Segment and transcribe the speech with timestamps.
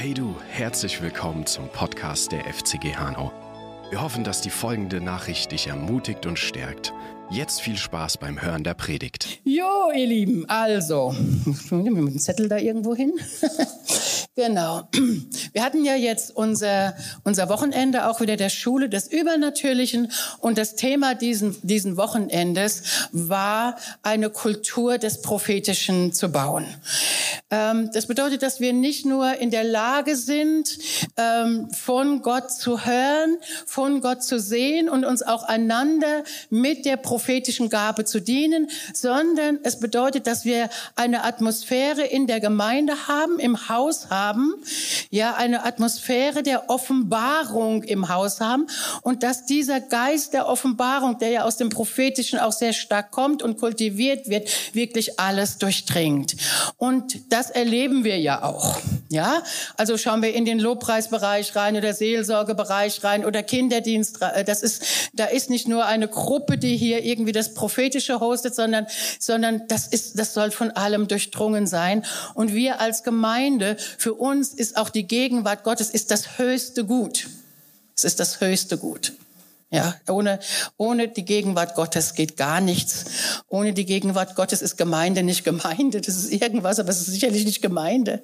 [0.00, 3.32] Hey du, herzlich willkommen zum Podcast der FCG Hanau.
[3.90, 6.92] Wir hoffen, dass die folgende Nachricht dich ermutigt und stärkt.
[7.30, 9.40] Jetzt viel Spaß beim Hören der Predigt.
[9.42, 11.16] Jo, ihr Lieben, also,
[11.70, 13.12] wir mit dem Zettel da irgendwo hin.
[14.38, 14.88] Genau.
[15.52, 16.94] Wir hatten ja jetzt unser,
[17.24, 23.74] unser Wochenende auch wieder der Schule des Übernatürlichen und das Thema diesen, diesen Wochenendes war,
[24.04, 26.66] eine Kultur des Prophetischen zu bauen.
[27.50, 30.78] Ähm, das bedeutet, dass wir nicht nur in der Lage sind,
[31.16, 36.96] ähm, von Gott zu hören, von Gott zu sehen und uns auch einander mit der
[36.96, 43.40] prophetischen Gabe zu dienen, sondern es bedeutet, dass wir eine Atmosphäre in der Gemeinde haben,
[43.40, 44.54] im Haus haben, haben,
[45.10, 48.66] ja, eine Atmosphäre der Offenbarung im Haus haben
[49.02, 53.42] und dass dieser Geist der Offenbarung, der ja aus dem Prophetischen auch sehr stark kommt
[53.42, 56.36] und kultiviert wird, wirklich alles durchdringt.
[56.76, 59.42] Und das erleben wir ja auch, ja.
[59.76, 64.18] Also schauen wir in den Lobpreisbereich rein oder Seelsorgebereich rein oder Kinderdienst.
[64.46, 68.86] Das ist, da ist nicht nur eine Gruppe, die hier irgendwie das Prophetische hostet, sondern,
[69.18, 72.04] sondern das ist, das soll von allem durchdrungen sein.
[72.34, 77.28] Und wir als Gemeinde, für uns ist auch die Gegenwart Gottes ist das höchste Gut.
[77.96, 79.12] Es ist das höchste Gut.
[79.70, 80.38] Ja, ohne,
[80.78, 83.04] ohne die Gegenwart Gottes geht gar nichts.
[83.48, 86.00] Ohne die Gegenwart Gottes ist Gemeinde nicht Gemeinde.
[86.00, 88.22] Das ist irgendwas, aber es ist sicherlich nicht Gemeinde.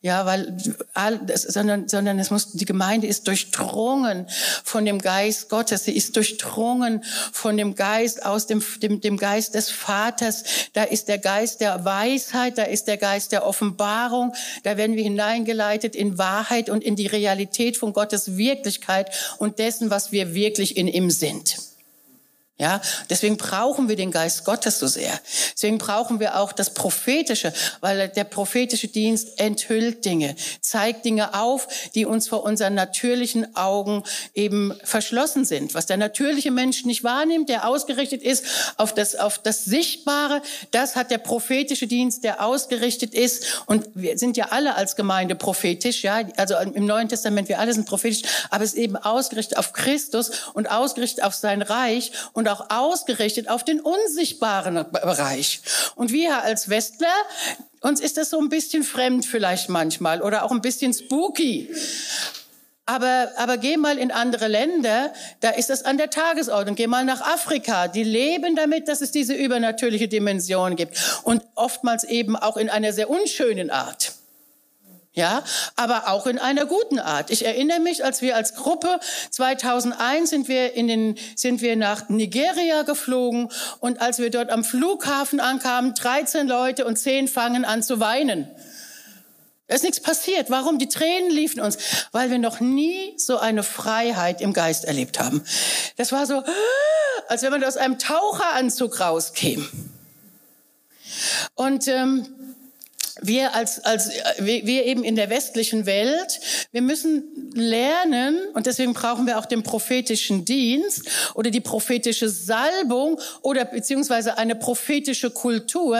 [0.00, 0.56] Ja, weil,
[1.34, 4.26] sondern, sondern es muss, die Gemeinde ist durchdrungen
[4.64, 5.84] von dem Geist Gottes.
[5.84, 10.44] Sie ist durchdrungen von dem Geist aus dem, dem, dem Geist des Vaters.
[10.72, 14.32] Da ist der Geist der Weisheit, da ist der Geist der Offenbarung.
[14.62, 19.90] Da werden wir hineingeleitet in Wahrheit und in die Realität von Gottes Wirklichkeit und dessen,
[19.90, 21.69] was wir wirklich wirklich in ihm sind.
[22.60, 25.18] Ja, deswegen brauchen wir den Geist Gottes so sehr.
[25.54, 31.68] Deswegen brauchen wir auch das Prophetische, weil der prophetische Dienst enthüllt Dinge, zeigt Dinge auf,
[31.94, 34.04] die uns vor unseren natürlichen Augen
[34.34, 35.72] eben verschlossen sind.
[35.72, 38.44] Was der natürliche Mensch nicht wahrnimmt, der ausgerichtet ist
[38.76, 43.62] auf das, auf das Sichtbare, das hat der prophetische Dienst, der ausgerichtet ist.
[43.64, 46.20] Und wir sind ja alle als Gemeinde prophetisch, ja.
[46.36, 48.20] Also im Neuen Testament, wir alle sind prophetisch,
[48.50, 53.48] aber es ist eben ausgerichtet auf Christus und ausgerichtet auf sein Reich und auch ausgerichtet
[53.48, 55.60] auf den unsichtbaren Bereich.
[55.94, 57.08] Und wir als Westler,
[57.80, 61.70] uns ist das so ein bisschen fremd vielleicht manchmal oder auch ein bisschen spooky.
[62.90, 66.74] Aber, aber geh mal in andere Länder, da ist das an der Tagesordnung.
[66.74, 67.86] Geh mal nach Afrika.
[67.86, 70.98] Die leben damit, dass es diese übernatürliche Dimension gibt.
[71.22, 74.14] Und oftmals eben auch in einer sehr unschönen Art.
[75.12, 75.42] Ja,
[75.74, 77.30] aber auch in einer guten Art.
[77.30, 79.00] Ich erinnere mich, als wir als Gruppe
[79.30, 83.50] 2001 sind wir in den, sind wir nach Nigeria geflogen
[83.80, 88.48] und als wir dort am Flughafen ankamen, 13 Leute und 10 fangen an zu weinen.
[89.66, 90.48] Da ist nichts passiert.
[90.48, 90.78] Warum?
[90.78, 91.78] Die Tränen liefen uns,
[92.12, 95.44] weil wir noch nie so eine Freiheit im Geist erlebt haben.
[95.96, 96.42] Das war so,
[97.28, 99.68] als wenn man aus einem Taucheranzug rauskäme.
[101.54, 102.26] Und ähm,
[103.22, 106.40] wir als, als wir eben in der westlichen Welt,
[106.72, 113.20] wir müssen lernen und deswegen brauchen wir auch den prophetischen Dienst oder die prophetische Salbung
[113.42, 115.98] oder beziehungsweise eine prophetische Kultur.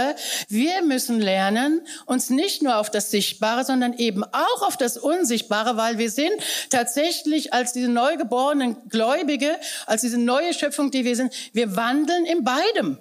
[0.49, 5.77] Wir müssen lernen, uns nicht nur auf das Sichtbare, sondern eben auch auf das Unsichtbare,
[5.77, 6.33] weil wir sind
[6.71, 9.57] tatsächlich als diese neugeborenen Gläubige,
[9.87, 12.99] als diese neue Schöpfung, die wir sind, wir wandeln in beidem.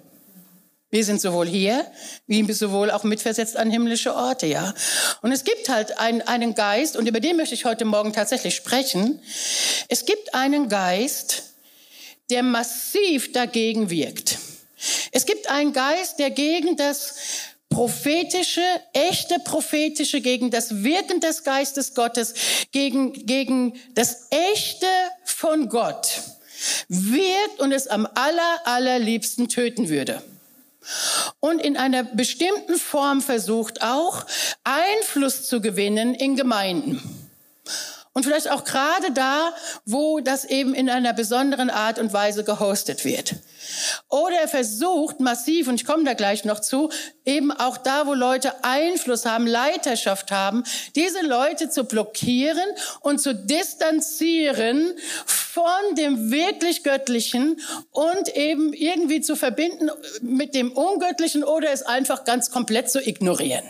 [0.90, 1.86] Wir sind sowohl hier,
[2.26, 4.74] wie sowohl auch mitversetzt an himmlische Orte, ja.
[5.22, 8.56] Und es gibt halt einen, einen Geist, und über den möchte ich heute Morgen tatsächlich
[8.56, 9.20] sprechen.
[9.88, 11.44] Es gibt einen Geist,
[12.28, 14.38] der massiv dagegen wirkt.
[15.12, 17.14] Es gibt einen Geist, der gegen das
[17.68, 22.34] prophetische, echte prophetische, gegen das Wirken des Geistes Gottes,
[22.72, 24.86] gegen, gegen das echte
[25.24, 26.20] von Gott
[26.88, 30.20] wirkt und es am aller, allerliebsten töten würde
[31.40, 34.24] und in einer bestimmten Form versucht auch
[34.64, 37.19] Einfluss zu gewinnen in Gemeinden.
[38.20, 39.54] Und vielleicht auch gerade da,
[39.86, 43.36] wo das eben in einer besonderen Art und Weise gehostet wird.
[44.10, 46.90] Oder er versucht massiv, und ich komme da gleich noch zu,
[47.24, 50.64] eben auch da, wo Leute Einfluss haben, Leiterschaft haben,
[50.96, 52.68] diese Leute zu blockieren
[53.00, 54.92] und zu distanzieren
[55.24, 57.58] von dem wirklich Göttlichen
[57.92, 59.90] und eben irgendwie zu verbinden
[60.20, 63.64] mit dem Ungöttlichen oder es einfach ganz komplett zu ignorieren.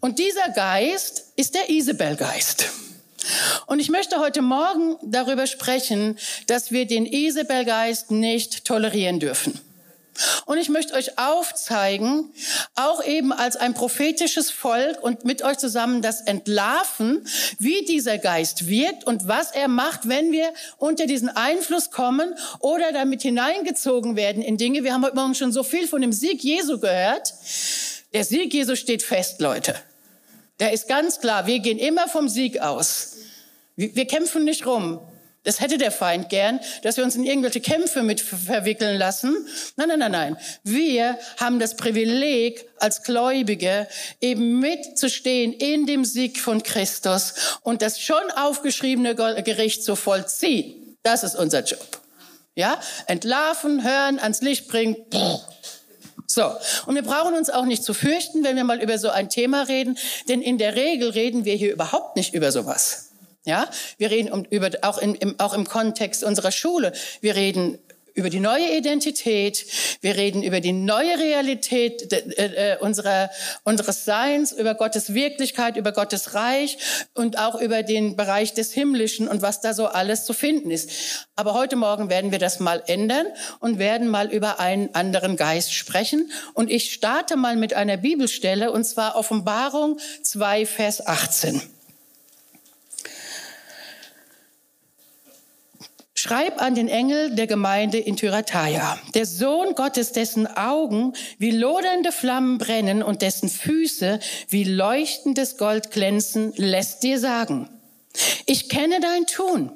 [0.00, 2.66] Und dieser Geist ist der Isabel-Geist.
[3.66, 9.60] Und ich möchte heute Morgen darüber sprechen, dass wir den Isabelgeist nicht tolerieren dürfen.
[10.46, 12.32] Und ich möchte euch aufzeigen,
[12.74, 17.26] auch eben als ein prophetisches Volk und mit euch zusammen das entlarven,
[17.58, 22.92] wie dieser Geist wirkt und was er macht, wenn wir unter diesen Einfluss kommen oder
[22.92, 24.84] damit hineingezogen werden in Dinge.
[24.84, 27.34] Wir haben heute Morgen schon so viel von dem Sieg Jesu gehört.
[28.12, 29.74] Der Sieg Jesu steht fest, Leute.
[30.60, 31.46] Der ist ganz klar.
[31.46, 33.15] Wir gehen immer vom Sieg aus.
[33.76, 35.00] Wir kämpfen nicht rum.
[35.46, 39.46] Das hätte der Feind gern, dass wir uns in irgendwelche Kämpfe mit verwickeln lassen.
[39.76, 40.36] Nein, nein, nein, nein.
[40.64, 43.86] Wir haben das Privileg als Gläubige
[44.20, 50.96] eben mitzustehen in dem Sieg von Christus und das schon aufgeschriebene Gericht zu vollziehen.
[51.04, 52.00] Das ist unser Job.
[52.56, 52.80] Ja?
[53.06, 54.96] Entlarven, hören, ans Licht bringen.
[56.26, 56.50] So.
[56.86, 59.62] Und wir brauchen uns auch nicht zu fürchten, wenn wir mal über so ein Thema
[59.62, 59.96] reden,
[60.28, 63.05] denn in der Regel reden wir hier überhaupt nicht über sowas.
[63.46, 66.92] Ja, wir reden um, über, auch, in, im, auch im Kontext unserer Schule.
[67.20, 67.78] Wir reden
[68.16, 69.64] über die neue Identität.
[70.00, 73.30] Wir reden über die neue Realität äh, unserer,
[73.62, 76.78] unseres Seins, über Gottes Wirklichkeit, über Gottes Reich
[77.14, 80.90] und auch über den Bereich des Himmlischen und was da so alles zu finden ist.
[81.36, 83.26] Aber heute Morgen werden wir das mal ändern
[83.60, 86.32] und werden mal über einen anderen Geist sprechen.
[86.54, 91.75] Und ich starte mal mit einer Bibelstelle und zwar Offenbarung 2, Vers 18.
[96.26, 102.10] Schreib an den Engel der Gemeinde in Thyatira, der Sohn Gottes, dessen Augen wie lodernde
[102.10, 104.18] Flammen brennen und dessen Füße
[104.48, 107.68] wie leuchtendes Gold glänzen, lässt dir sagen,
[108.44, 109.70] ich kenne dein Tun,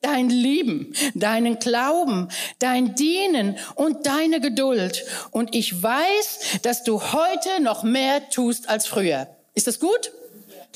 [0.00, 2.28] dein Lieben, deinen Glauben,
[2.60, 5.04] dein Dienen und deine Geduld.
[5.32, 9.26] Und ich weiß, dass du heute noch mehr tust als früher.
[9.54, 10.12] Ist das gut?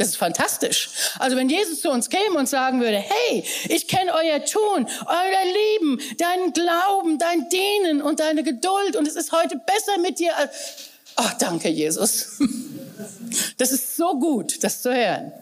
[0.00, 0.88] Das ist fantastisch.
[1.19, 5.79] Also wenn Jesus zu uns käme und sagen würde, hey, ich kenne euer Tun, euer
[5.79, 10.35] Lieben, deinen Glauben, dein Dienen und deine Geduld und es ist heute besser mit dir
[10.38, 10.52] als...
[11.17, 12.38] Ach, danke, Jesus.
[13.58, 15.32] Das ist so gut, das zu hören.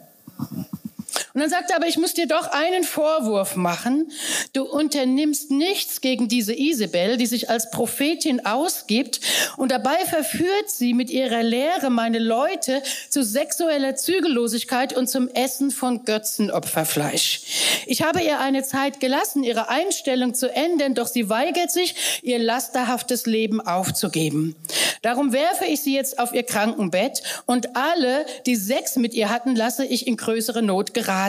[1.39, 4.11] Und dann sagt er, aber ich muss dir doch einen Vorwurf machen.
[4.51, 9.21] Du unternimmst nichts gegen diese Isabel, die sich als Prophetin ausgibt
[9.55, 15.71] und dabei verführt sie mit ihrer Lehre meine Leute zu sexueller Zügellosigkeit und zum Essen
[15.71, 17.39] von Götzenopferfleisch.
[17.85, 22.39] Ich habe ihr eine Zeit gelassen, ihre Einstellung zu ändern, doch sie weigert sich, ihr
[22.39, 24.57] lasterhaftes Leben aufzugeben.
[25.03, 29.55] Darum werfe ich sie jetzt auf ihr Krankenbett und alle, die Sex mit ihr hatten,
[29.55, 31.28] lasse ich in größere Not geraten.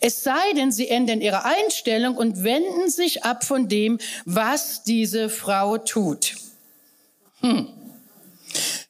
[0.00, 5.28] Es sei denn, sie ändern ihre Einstellung und wenden sich ab von dem, was diese
[5.28, 6.34] Frau tut.
[7.40, 7.68] Hm.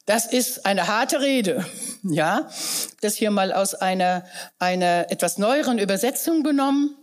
[0.05, 1.65] Das ist eine harte Rede,
[2.03, 2.49] ja.
[3.01, 4.23] Das hier mal aus einer,
[4.57, 6.95] einer etwas neueren Übersetzung genommen.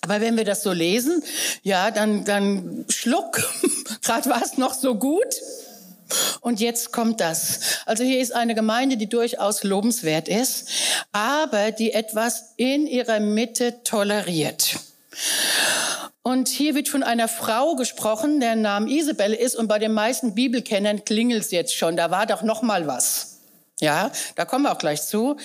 [0.00, 1.22] Aber wenn wir das so lesen,
[1.62, 3.40] ja, dann, dann schluck.
[4.02, 5.36] Gerade war es noch so gut.
[6.40, 7.60] Und jetzt kommt das.
[7.86, 10.68] Also hier ist eine Gemeinde, die durchaus lobenswert ist,
[11.12, 14.76] aber die etwas in ihrer Mitte toleriert.
[16.22, 20.34] Und hier wird von einer Frau gesprochen, deren Name Isabel ist, und bei den meisten
[20.34, 21.96] Bibelkennern klingelt es jetzt schon.
[21.96, 23.40] Da war doch noch mal was.
[23.80, 25.36] Ja, da kommen wir auch gleich zu.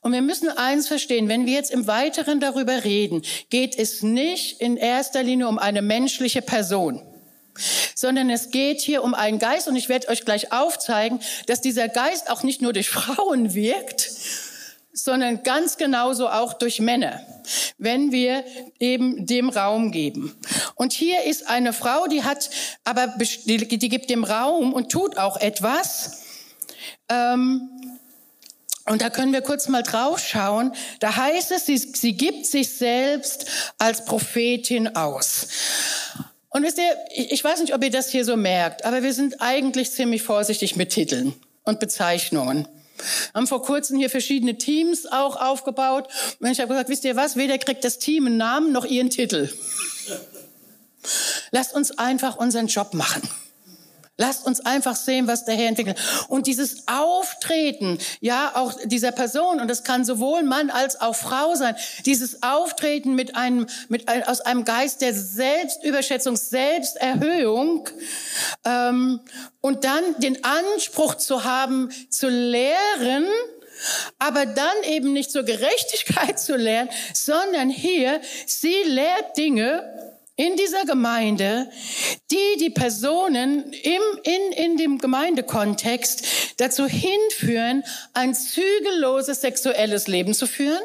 [0.00, 3.20] Und wir müssen eins verstehen, wenn wir jetzt im Weiteren darüber reden,
[3.50, 7.02] geht es nicht in erster Linie um eine menschliche Person
[7.94, 11.88] sondern es geht hier um einen Geist und ich werde euch gleich aufzeigen, dass dieser
[11.88, 14.10] Geist auch nicht nur durch Frauen wirkt,
[14.92, 17.20] sondern ganz genauso auch durch Männer,
[17.78, 18.44] wenn wir
[18.78, 20.36] eben dem Raum geben.
[20.74, 22.50] Und hier ist eine Frau, die hat,
[22.84, 23.14] aber
[23.46, 26.24] die, gibt dem Raum und tut auch etwas.
[27.08, 27.70] Ähm,
[28.84, 30.74] und da können wir kurz mal drauf schauen.
[31.00, 33.46] Da heißt es, sie, sie gibt sich selbst
[33.78, 35.46] als Prophetin aus.
[36.52, 39.40] Und wisst ihr, ich weiß nicht, ob ihr das hier so merkt, aber wir sind
[39.40, 42.68] eigentlich ziemlich vorsichtig mit Titeln und Bezeichnungen.
[43.34, 46.08] Haben vor kurzem hier verschiedene Teams auch aufgebaut.
[46.40, 49.10] Und ich habe gesagt, wisst ihr was, weder kriegt das Team einen Namen noch ihren
[49.10, 49.48] Titel.
[51.50, 53.22] Lasst uns einfach unseren Job machen.
[54.22, 55.98] Lasst uns einfach sehen, was der Herr entwickelt.
[56.28, 61.56] Und dieses Auftreten, ja, auch dieser Person, und das kann sowohl Mann als auch Frau
[61.56, 61.74] sein,
[62.06, 67.88] dieses Auftreten mit einem, mit ein, aus einem Geist der Selbstüberschätzung, Selbsterhöhung,
[68.64, 69.18] ähm,
[69.60, 73.26] und dann den Anspruch zu haben, zu lehren,
[74.20, 80.84] aber dann eben nicht zur Gerechtigkeit zu lehren, sondern hier, sie lehrt Dinge, in dieser
[80.84, 81.70] Gemeinde,
[82.30, 87.84] die die Personen im, in, in dem Gemeindekontext dazu hinführen,
[88.14, 90.82] ein zügelloses sexuelles Leben zu führen.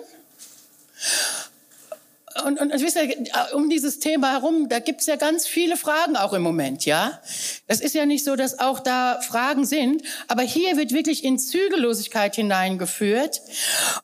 [2.45, 3.15] und, und, und wisst ihr,
[3.53, 7.21] um dieses Thema herum, da gibt's ja ganz viele Fragen auch im Moment, ja.
[7.67, 11.39] Das ist ja nicht so, dass auch da Fragen sind, aber hier wird wirklich in
[11.39, 13.41] Zügellosigkeit hineingeführt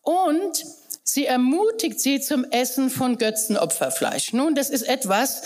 [0.02, 0.64] und
[1.14, 4.34] Sie ermutigt sie zum Essen von Götzenopferfleisch.
[4.34, 5.44] Nun, das ist etwas,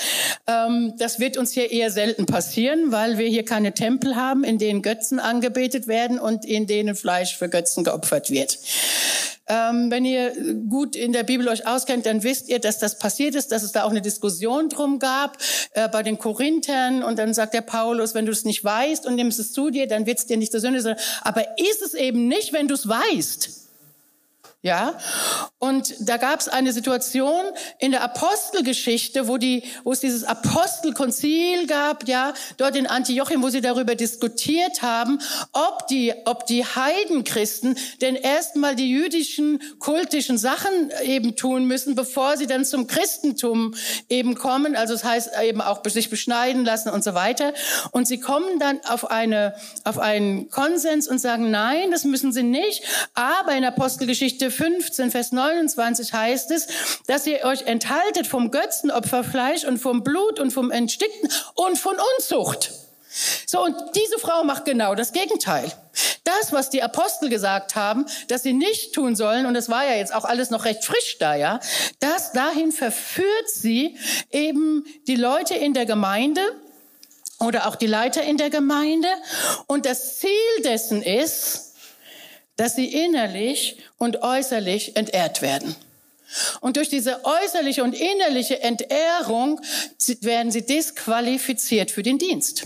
[0.47, 4.59] ähm, das wird uns hier eher selten passieren, weil wir hier keine Tempel haben, in
[4.59, 8.59] denen Götzen angebetet werden und in denen Fleisch für Götzen geopfert wird.
[9.49, 10.31] Ähm, wenn ihr
[10.69, 13.73] gut in der Bibel euch auskennt, dann wisst ihr, dass das passiert ist, dass es
[13.73, 15.37] da auch eine Diskussion drum gab
[15.73, 17.03] äh, bei den Korinthern.
[17.03, 19.85] Und dann sagt der Paulus, wenn du es nicht weißt und nimmst es zu dir,
[19.85, 20.95] dann wird es dir nicht zur Sünde sein.
[21.23, 23.66] Aber ist es eben nicht, wenn du es weißt.
[24.67, 24.97] Ja,
[25.59, 27.41] und da gab es eine Situation
[27.79, 33.47] in der Apostelgeschichte, wo die, wo es dieses Apostelkonzil gab, ja, dort in Antiochien, wo
[33.47, 35.19] sie darüber diskutiert haben,
[35.53, 42.35] ob die, ob die Heidenchristen denn erstmal die jüdischen kultischen Sachen eben tun müssen, bevor
[42.35, 43.73] sie dann zum Christentum
[44.09, 44.75] eben kommen.
[44.75, 47.53] Also es das heißt eben auch sich beschneiden lassen und so weiter.
[47.91, 49.55] Und sie kommen dann auf eine,
[49.85, 52.83] auf einen Konsens und sagen, nein, das müssen sie nicht.
[53.13, 56.67] Aber in Apostelgeschichte 15, Vers 29 heißt es,
[57.07, 62.71] dass ihr euch enthaltet vom Götzenopferfleisch und vom Blut und vom Entstickten und von Unzucht.
[63.45, 65.71] So, und diese Frau macht genau das Gegenteil.
[66.23, 69.95] Das, was die Apostel gesagt haben, dass sie nicht tun sollen, und das war ja
[69.95, 71.59] jetzt auch alles noch recht frisch da, ja,
[71.99, 73.97] das dahin verführt sie
[74.31, 76.41] eben die Leute in der Gemeinde
[77.39, 79.09] oder auch die Leiter in der Gemeinde.
[79.67, 81.66] Und das Ziel dessen ist,
[82.57, 85.75] dass sie innerlich und äußerlich entehrt werden.
[86.59, 89.61] Und durch diese äußerliche und innerliche Entehrung
[90.21, 92.63] werden sie disqualifiziert für den Dienst.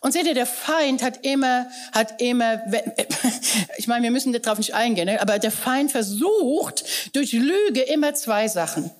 [0.00, 2.62] Und seht ihr, der Feind hat immer, hat immer,
[3.76, 6.84] ich meine, wir müssen darauf nicht eingehen, ne, aber der Feind versucht
[7.14, 8.90] durch Lüge immer zwei Sachen.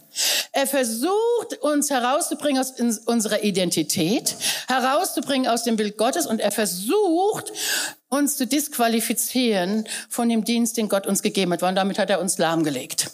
[0.52, 2.72] Er versucht uns herauszubringen aus
[3.06, 4.34] unserer Identität,
[4.66, 7.52] herauszubringen aus dem Bild Gottes und er versucht
[8.08, 11.62] uns zu disqualifizieren von dem Dienst, den Gott uns gegeben hat.
[11.62, 13.10] Und damit hat er uns lahmgelegt.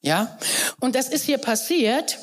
[0.00, 0.38] Ja?
[0.80, 2.18] Und das ist hier passiert.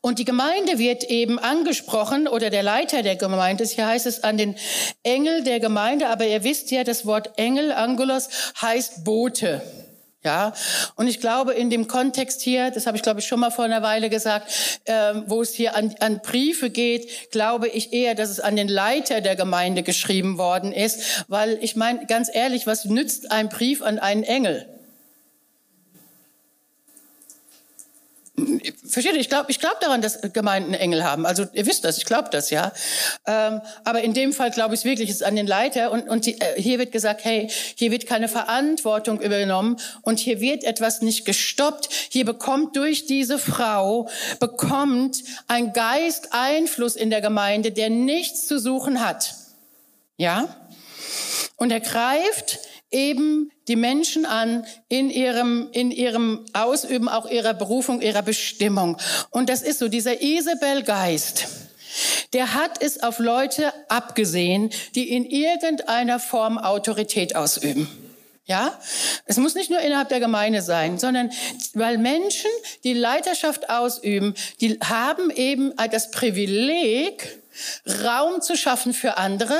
[0.00, 4.36] Und die Gemeinde wird eben angesprochen oder der Leiter der Gemeinde, hier heißt es an
[4.36, 4.54] den
[5.02, 8.28] Engel der Gemeinde, aber ihr wisst ja, das Wort Engel, Angelos,
[8.60, 9.62] heißt Bote.
[10.24, 10.54] Ja,
[10.96, 13.66] und ich glaube, in dem Kontext hier, das habe ich glaube ich schon mal vor
[13.66, 18.30] einer Weile gesagt, ähm, wo es hier an, an Briefe geht, glaube ich eher, dass
[18.30, 22.86] es an den Leiter der Gemeinde geschrieben worden ist, weil ich meine, ganz ehrlich, was
[22.86, 24.73] nützt ein Brief an einen Engel?
[28.36, 29.20] Versteht ihr?
[29.20, 31.24] Ich glaube ich glaub daran, dass Gemeinden Engel haben.
[31.24, 32.72] Also ihr wisst das, ich glaube das, ja.
[33.26, 36.26] Ähm, aber in dem Fall glaube ich wirklich, es ist an den Leiter und, und
[36.26, 41.00] die, äh, hier wird gesagt, hey, hier wird keine Verantwortung übernommen und hier wird etwas
[41.00, 41.88] nicht gestoppt.
[42.08, 44.08] Hier bekommt durch diese Frau,
[44.40, 49.34] bekommt ein Geist Einfluss in der Gemeinde, der nichts zu suchen hat.
[50.16, 50.48] Ja?
[51.56, 52.58] Und er greift
[52.90, 58.96] eben die Menschen an in ihrem, in ihrem Ausüben auch ihrer Berufung, ihrer Bestimmung.
[59.30, 61.46] Und das ist so, dieser Isabel-Geist,
[62.32, 68.03] der hat es auf Leute abgesehen, die in irgendeiner Form Autorität ausüben.
[68.46, 68.78] Ja,
[69.24, 71.30] es muss nicht nur innerhalb der Gemeinde sein, sondern
[71.72, 72.50] weil Menschen,
[72.84, 77.40] die Leiterschaft ausüben, die haben eben das Privileg,
[78.04, 79.56] Raum zu schaffen für andere,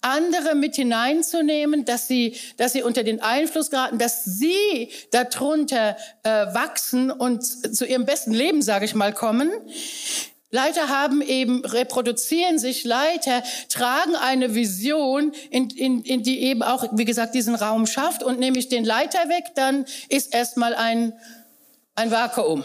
[0.00, 6.30] andere mit hineinzunehmen, dass sie, dass sie unter den Einfluss geraten, dass sie darunter äh,
[6.54, 9.50] wachsen und zu ihrem besten Leben, sage ich mal, kommen.
[10.50, 16.84] Leiter haben eben, reproduzieren sich Leiter, tragen eine Vision, in, in, in die eben auch,
[16.92, 18.22] wie gesagt, diesen Raum schafft.
[18.22, 21.12] Und nehme ich den Leiter weg, dann ist erstmal ein,
[21.96, 22.62] ein Vakuum.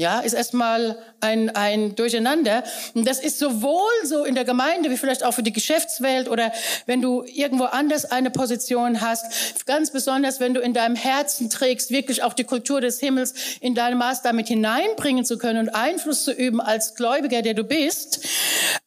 [0.00, 2.64] Ja, ist erstmal ein, ein Durcheinander.
[2.94, 6.52] Und das ist sowohl so in der Gemeinde wie vielleicht auch für die Geschäftswelt oder
[6.86, 9.66] wenn du irgendwo anders eine Position hast.
[9.66, 13.74] Ganz besonders, wenn du in deinem Herzen trägst, wirklich auch die Kultur des Himmels in
[13.74, 18.26] deinem Maß damit hineinbringen zu können und Einfluss zu üben als Gläubiger, der du bist.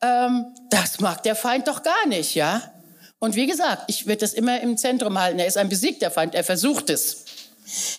[0.01, 2.74] Ähm, das mag der Feind doch gar nicht, ja.
[3.20, 5.38] Und wie gesagt, ich werde das immer im Zentrum halten.
[5.38, 6.34] Er ist ein besiegter Feind.
[6.34, 7.23] Er versucht es.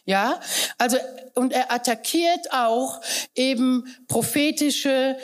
[0.05, 0.41] Ja,
[0.79, 0.99] also,
[1.35, 3.01] und er attackiert auch
[3.35, 5.17] eben prophetische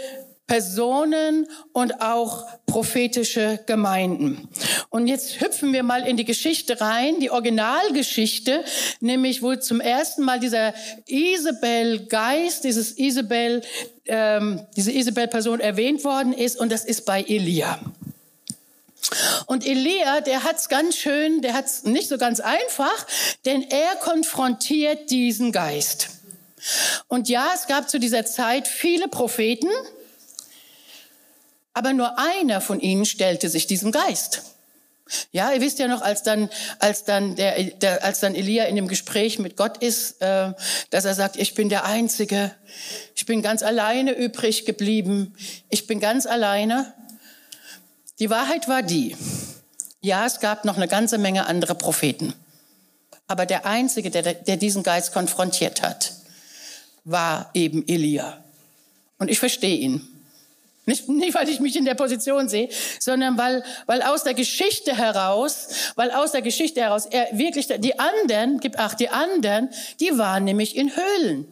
[0.50, 4.49] Personen und auch prophetische Gemeinden.
[4.88, 8.64] Und jetzt hüpfen wir mal in die Geschichte rein, die Originalgeschichte,
[8.99, 10.75] nämlich wo zum ersten Mal dieser
[11.07, 13.62] Isabel-Geist, dieses Isabel,
[14.07, 17.78] ähm, diese Isabel-Person erwähnt worden ist, und das ist bei Elia.
[19.47, 23.07] Und Elia, der hat's ganz schön, der hat's nicht so ganz einfach,
[23.45, 26.11] denn er konfrontiert diesen Geist.
[27.09, 29.69] Und ja, es gab zu dieser Zeit viele Propheten,
[31.73, 34.42] aber nur einer von ihnen stellte sich diesem Geist.
[35.33, 38.76] Ja, ihr wisst ja noch, als dann, als dann der, der als dann Elia in
[38.76, 40.52] dem Gespräch mit Gott ist, äh,
[40.90, 42.54] dass er sagt, ich bin der Einzige,
[43.16, 45.35] ich bin ganz alleine übrig geblieben,
[45.69, 46.95] ich bin ganz alleine.
[48.20, 49.16] Die Wahrheit war die,
[50.02, 52.34] ja, es gab noch eine ganze Menge andere Propheten,
[53.26, 56.12] aber der Einzige, der, der diesen Geist konfrontiert hat,
[57.04, 58.44] war eben Elia.
[59.18, 60.06] Und ich verstehe ihn.
[60.86, 64.96] Nicht, nicht, weil ich mich in der Position sehe, sondern weil, weil aus der Geschichte
[64.96, 69.68] heraus, weil aus der Geschichte heraus er wirklich, die anderen, gib acht, die anderen,
[70.00, 71.46] die waren nämlich in Höhlen.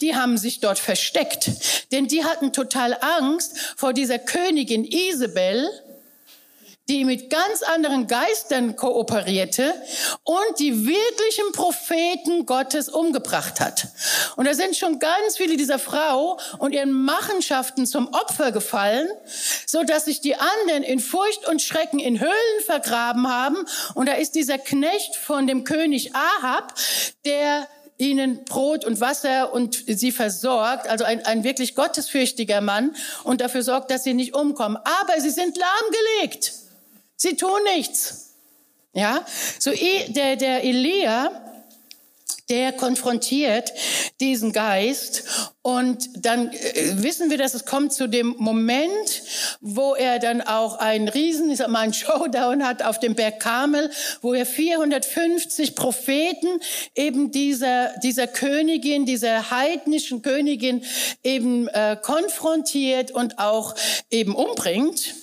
[0.00, 1.50] Die haben sich dort versteckt.
[1.92, 5.70] Denn die hatten total Angst vor dieser Königin Isabel,
[6.88, 9.74] die mit ganz anderen Geistern kooperierte
[10.24, 13.88] und die wirklichen Propheten Gottes umgebracht hat.
[14.36, 19.08] Und da sind schon ganz viele dieser Frau und ihren Machenschaften zum Opfer gefallen,
[19.66, 23.58] so dass sich die anderen in Furcht und Schrecken in Höhlen vergraben haben.
[23.94, 26.74] Und da ist dieser Knecht von dem König Ahab,
[27.24, 33.40] der ihnen Brot und Wasser und sie versorgt, also ein, ein wirklich gottesfürchtiger Mann und
[33.40, 34.76] dafür sorgt, dass sie nicht umkommen.
[34.76, 36.61] Aber sie sind lahmgelegt.
[37.22, 38.34] Sie tun nichts.
[38.94, 39.24] Ja,
[39.60, 39.70] so
[40.08, 41.30] der, der Elia,
[42.48, 43.72] der konfrontiert
[44.18, 45.22] diesen Geist
[45.62, 49.22] und dann äh, wissen wir, dass es kommt zu dem Moment,
[49.60, 53.38] wo er dann auch einen Riesen, ich sag mal, einen Showdown hat auf dem Berg
[53.38, 56.48] Karmel, wo er 450 Propheten
[56.96, 60.84] eben dieser, dieser Königin, dieser heidnischen Königin
[61.22, 63.76] eben äh, konfrontiert und auch
[64.10, 65.14] eben umbringt.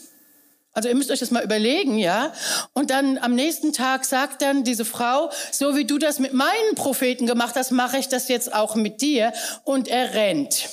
[0.73, 2.31] Also ihr müsst euch das mal überlegen, ja.
[2.73, 6.75] Und dann am nächsten Tag sagt dann diese Frau, so wie du das mit meinen
[6.75, 9.33] Propheten gemacht hast, mache ich das jetzt auch mit dir.
[9.63, 10.69] Und er rennt.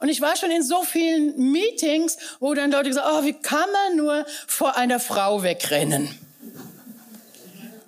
[0.00, 3.70] Und ich war schon in so vielen Meetings, wo dann Leute gesagt, oh, wie kann
[3.72, 6.08] man nur vor einer Frau wegrennen?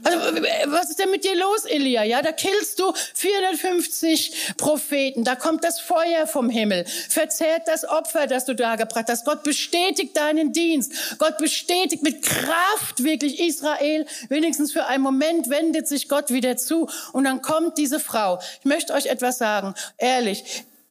[0.07, 0.21] Also,
[0.67, 2.05] was ist denn mit dir los, Elia?
[2.05, 5.25] Ja, da killst du 450 Propheten.
[5.25, 6.85] Da kommt das Feuer vom Himmel.
[7.09, 9.25] Verzehrt das Opfer, das du da gebracht hast.
[9.25, 11.19] Gott bestätigt deinen Dienst.
[11.19, 14.07] Gott bestätigt mit Kraft wirklich Israel.
[14.29, 16.89] Wenigstens für einen Moment wendet sich Gott wieder zu.
[17.13, 18.39] Und dann kommt diese Frau.
[18.61, 19.75] Ich möchte euch etwas sagen.
[19.99, 20.45] Ehrlich.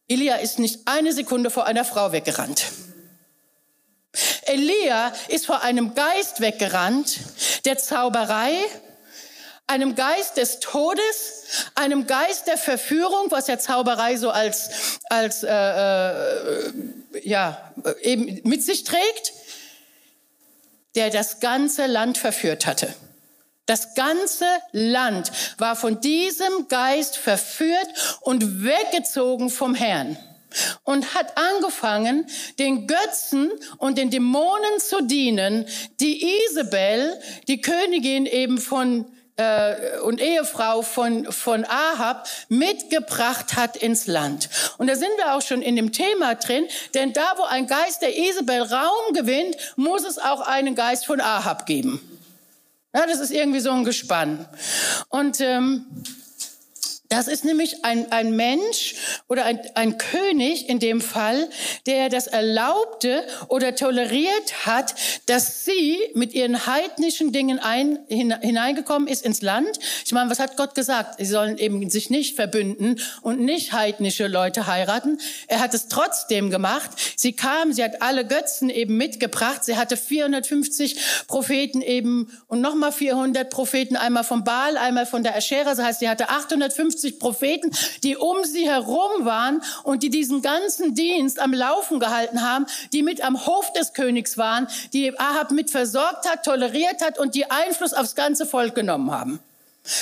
[0.10, 2.66] Elia ist nicht eine Sekunde vor einer Frau weggerannt.
[4.44, 7.18] Elia ist vor einem Geist weggerannt,
[7.64, 8.52] der Zauberei,
[9.68, 15.50] einem Geist des Todes, einem Geist der Verführung, was ja Zauberei so als, als äh,
[15.50, 16.74] äh,
[17.24, 19.34] ja, eben mit sich trägt,
[20.96, 22.94] der das ganze Land verführt hatte.
[23.66, 30.18] Das ganze Land war von diesem Geist verführt und weggezogen vom Herrn
[30.84, 32.28] und hat angefangen,
[32.60, 35.66] den Götzen und den Dämonen zu dienen,
[36.00, 39.06] die Isabel, die Königin eben von
[39.38, 44.50] äh, und Ehefrau von, von Ahab mitgebracht hat ins Land.
[44.78, 48.02] Und da sind wir auch schon in dem Thema drin, denn da, wo ein Geist
[48.02, 52.00] der Isabel Raum gewinnt, muss es auch einen Geist von Ahab geben.
[52.94, 54.48] Ja, das ist irgendwie so ein Gespann.
[55.10, 55.86] Und ähm,
[57.10, 58.96] das ist nämlich ein, ein Mensch
[59.28, 61.50] oder ein, ein König in dem Fall,
[61.86, 64.96] der das erlaubte oder toleriert hat,
[65.28, 69.80] dass sie mit ihren heidnischen Dingen ein, hineingekommen ist ins Land.
[70.06, 71.20] Ich meine, was hat Gott gesagt?
[71.20, 75.20] Sie sollen eben sich nicht verbünden und nicht heidnische Leute heiraten.
[75.48, 76.92] Er hat es trotzdem gemacht.
[77.16, 79.64] Sie kam, sie hat alle Götzen eben mitgebracht.
[79.64, 80.96] Sie hatte 450
[81.28, 85.76] Propheten eben und nochmal 400 Propheten, einmal vom Baal, einmal von der Aschera.
[85.76, 87.72] Das heißt, sie hatte 850 150 Propheten,
[88.04, 93.04] die um sie herum waren und die diesen ganzen Dienst am Laufen gehalten haben, die
[93.04, 97.50] mit am Hof des Königs waren, die Ahab mit versorgt hat, toleriert hat und die
[97.50, 99.40] Einfluss aufs ganze Volk genommen haben.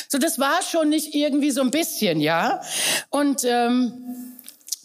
[0.08, 2.62] So, das war schon nicht irgendwie so ein bisschen, ja.
[3.10, 4.33] Und ähm,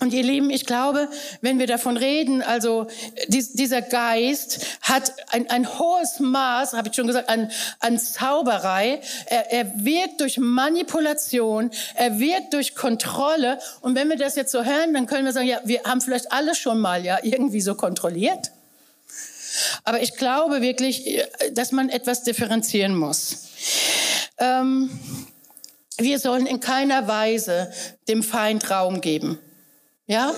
[0.00, 1.08] und ihr Lieben, ich glaube,
[1.40, 2.86] wenn wir davon reden, also
[3.26, 9.00] dies, dieser Geist hat ein, ein hohes Maß, habe ich schon gesagt, an, an Zauberei.
[9.26, 13.58] Er, er wirkt durch Manipulation, er wirkt durch Kontrolle.
[13.80, 16.30] Und wenn wir das jetzt so hören, dann können wir sagen, ja, wir haben vielleicht
[16.30, 18.52] alle schon mal ja irgendwie so kontrolliert.
[19.82, 23.48] Aber ich glaube wirklich, dass man etwas differenzieren muss.
[24.38, 24.90] Ähm,
[25.96, 27.72] wir sollen in keiner Weise
[28.06, 29.40] dem Feind Raum geben.
[30.08, 30.34] Ja,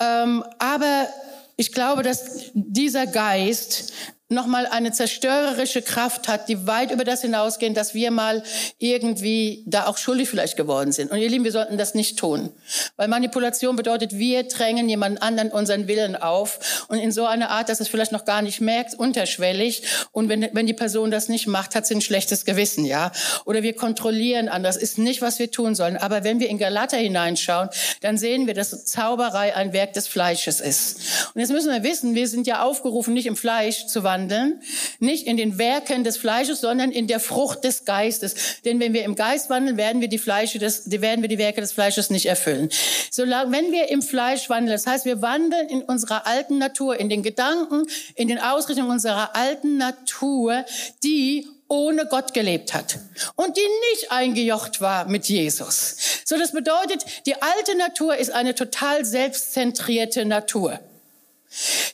[0.00, 1.08] ähm, aber
[1.56, 3.92] ich glaube, dass dieser Geist
[4.30, 8.44] nochmal eine zerstörerische Kraft hat, die weit über das hinausgehen, dass wir mal
[8.78, 11.10] irgendwie da auch schuldig vielleicht geworden sind.
[11.10, 12.50] Und ihr Lieben, wir sollten das nicht tun.
[12.96, 16.86] Weil Manipulation bedeutet, wir drängen jemand anderen unseren Willen auf.
[16.88, 19.82] Und in so einer Art, dass es vielleicht noch gar nicht merkt, unterschwellig.
[20.12, 23.10] Und wenn, wenn die Person das nicht macht, hat sie ein schlechtes Gewissen, ja.
[23.46, 24.76] Oder wir kontrollieren anders.
[24.76, 25.96] Ist nicht, was wir tun sollen.
[25.96, 27.68] Aber wenn wir in Galater hineinschauen,
[28.00, 31.00] dann sehen wir, dass Zauberei ein Werk des Fleisches ist.
[31.34, 34.62] Und jetzt müssen wir wissen, wir sind ja aufgerufen, nicht im Fleisch zu wandeln, wandeln,
[34.98, 38.34] nicht in den Werken des Fleisches, sondern in der Frucht des Geistes.
[38.64, 41.60] Denn wenn wir im Geist wandeln, werden wir die Fleische des, werden wir die Werke
[41.60, 42.68] des Fleisches nicht erfüllen.
[43.10, 47.08] Solange, wenn wir im Fleisch wandeln, das heißt, wir wandeln in unserer alten Natur, in
[47.08, 50.64] den Gedanken, in den Ausrichtungen unserer alten Natur,
[51.02, 52.98] die ohne Gott gelebt hat
[53.36, 55.96] und die nicht eingejocht war mit Jesus.
[56.24, 60.80] So, das bedeutet, die alte Natur ist eine total selbstzentrierte Natur.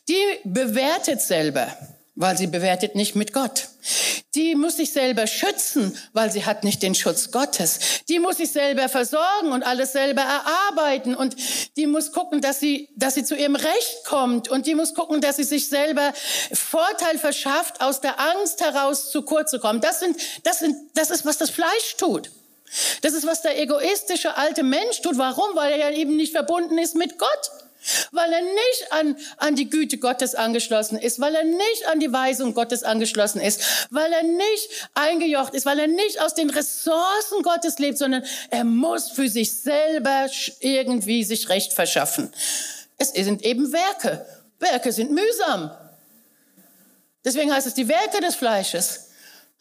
[0.08, 1.68] Die bewertet selber
[2.16, 3.68] weil sie bewertet nicht mit Gott.
[4.34, 7.78] Die muss sich selber schützen, weil sie hat nicht den Schutz Gottes.
[8.08, 11.36] Die muss sich selber versorgen und alles selber erarbeiten und
[11.76, 15.20] die muss gucken, dass sie, dass sie zu ihrem Recht kommt und die muss gucken,
[15.20, 16.12] dass sie sich selber
[16.52, 19.80] Vorteil verschafft, aus der Angst heraus zu kurz zu kommen.
[19.80, 22.30] Das sind, das sind, das ist, was das Fleisch tut.
[23.02, 25.18] Das ist, was der egoistische alte Mensch tut.
[25.18, 25.54] Warum?
[25.54, 27.50] Weil er ja eben nicht verbunden ist mit Gott
[28.12, 32.12] weil er nicht an, an die Güte Gottes angeschlossen ist, weil er nicht an die
[32.12, 37.42] Weisung Gottes angeschlossen ist, weil er nicht eingejocht ist, weil er nicht aus den Ressourcen
[37.42, 40.28] Gottes lebt, sondern er muss für sich selber
[40.60, 42.32] irgendwie sich Recht verschaffen.
[42.98, 44.26] Es sind eben Werke.
[44.58, 45.70] Werke sind mühsam.
[47.24, 49.06] Deswegen heißt es die Werke des Fleisches.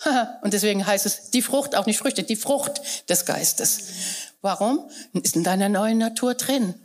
[0.42, 3.80] Und deswegen heißt es die Frucht, auch nicht Früchte, die Frucht des Geistes.
[4.46, 4.88] Warum?
[5.24, 6.76] Ist in deiner neuen Natur drin.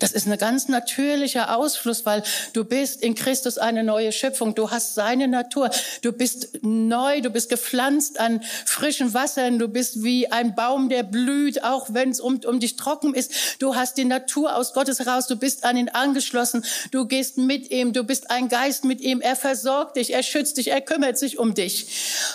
[0.00, 4.56] Das ist ein ganz natürlicher Ausfluss, weil du bist in Christus eine neue Schöpfung.
[4.56, 5.70] Du hast seine Natur.
[6.02, 9.60] Du bist neu, du bist gepflanzt an frischen Wassern.
[9.60, 13.60] Du bist wie ein Baum, der blüht, auch wenn es um, um dich trocken ist.
[13.60, 15.28] Du hast die Natur aus Gottes heraus.
[15.28, 16.64] Du bist an ihn angeschlossen.
[16.90, 17.92] Du gehst mit ihm.
[17.92, 19.20] Du bist ein Geist mit ihm.
[19.20, 21.86] Er versorgt dich, er schützt dich, er kümmert sich um dich.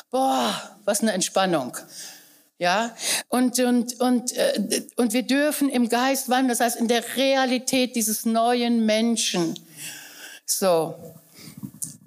[0.10, 0.54] Boah,
[0.86, 1.76] was eine Entspannung.
[2.64, 2.96] Ja,
[3.28, 7.94] und, und, und, äh, und wir dürfen im Geist wandeln, das heißt in der Realität
[7.94, 9.60] dieses neuen Menschen.
[10.46, 10.96] So.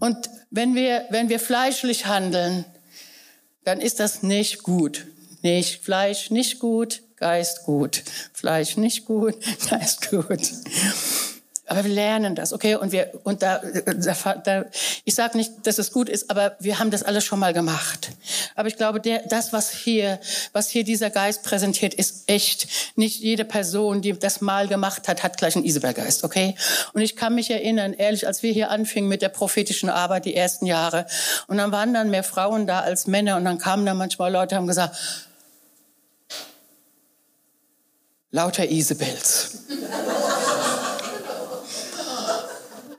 [0.01, 0.17] Und
[0.51, 2.65] wenn wir, wenn wir fleischlich handeln,
[3.65, 5.07] dann ist das nicht gut.
[5.43, 8.03] Nicht Fleisch nicht gut, Geist gut.
[8.33, 9.35] Fleisch nicht gut,
[9.69, 10.41] Geist gut.
[11.69, 12.77] Aber wir lernen das, okay?
[12.77, 14.65] Und wir und da, da, da
[15.05, 18.13] ich sage nicht, dass es gut ist, aber wir haben das alles schon mal gemacht.
[18.55, 20.21] Aber ich glaube, der, das, was hier,
[20.53, 22.69] was hier dieser Geist präsentiert, ist echt.
[22.95, 26.55] Nicht jede Person, die das mal gemacht hat, hat gleich einen Isabelgeist, okay?
[26.93, 30.37] Und ich kann mich erinnern, ehrlich, als wir hier anfingen mit der prophetischen Arbeit, die
[30.37, 31.07] ersten Jahre,
[31.49, 34.55] und dann waren dann mehr Frauen da als Männer, und dann kamen da manchmal Leute,
[34.55, 34.97] haben gesagt,
[38.31, 39.59] lauter Isabels.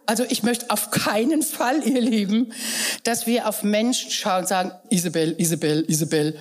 [0.08, 2.54] Also ich möchte auf keinen Fall, ihr Lieben,
[3.04, 6.39] dass wir auf Menschen schauen und sagen, Isabel, Isabel, Isabel.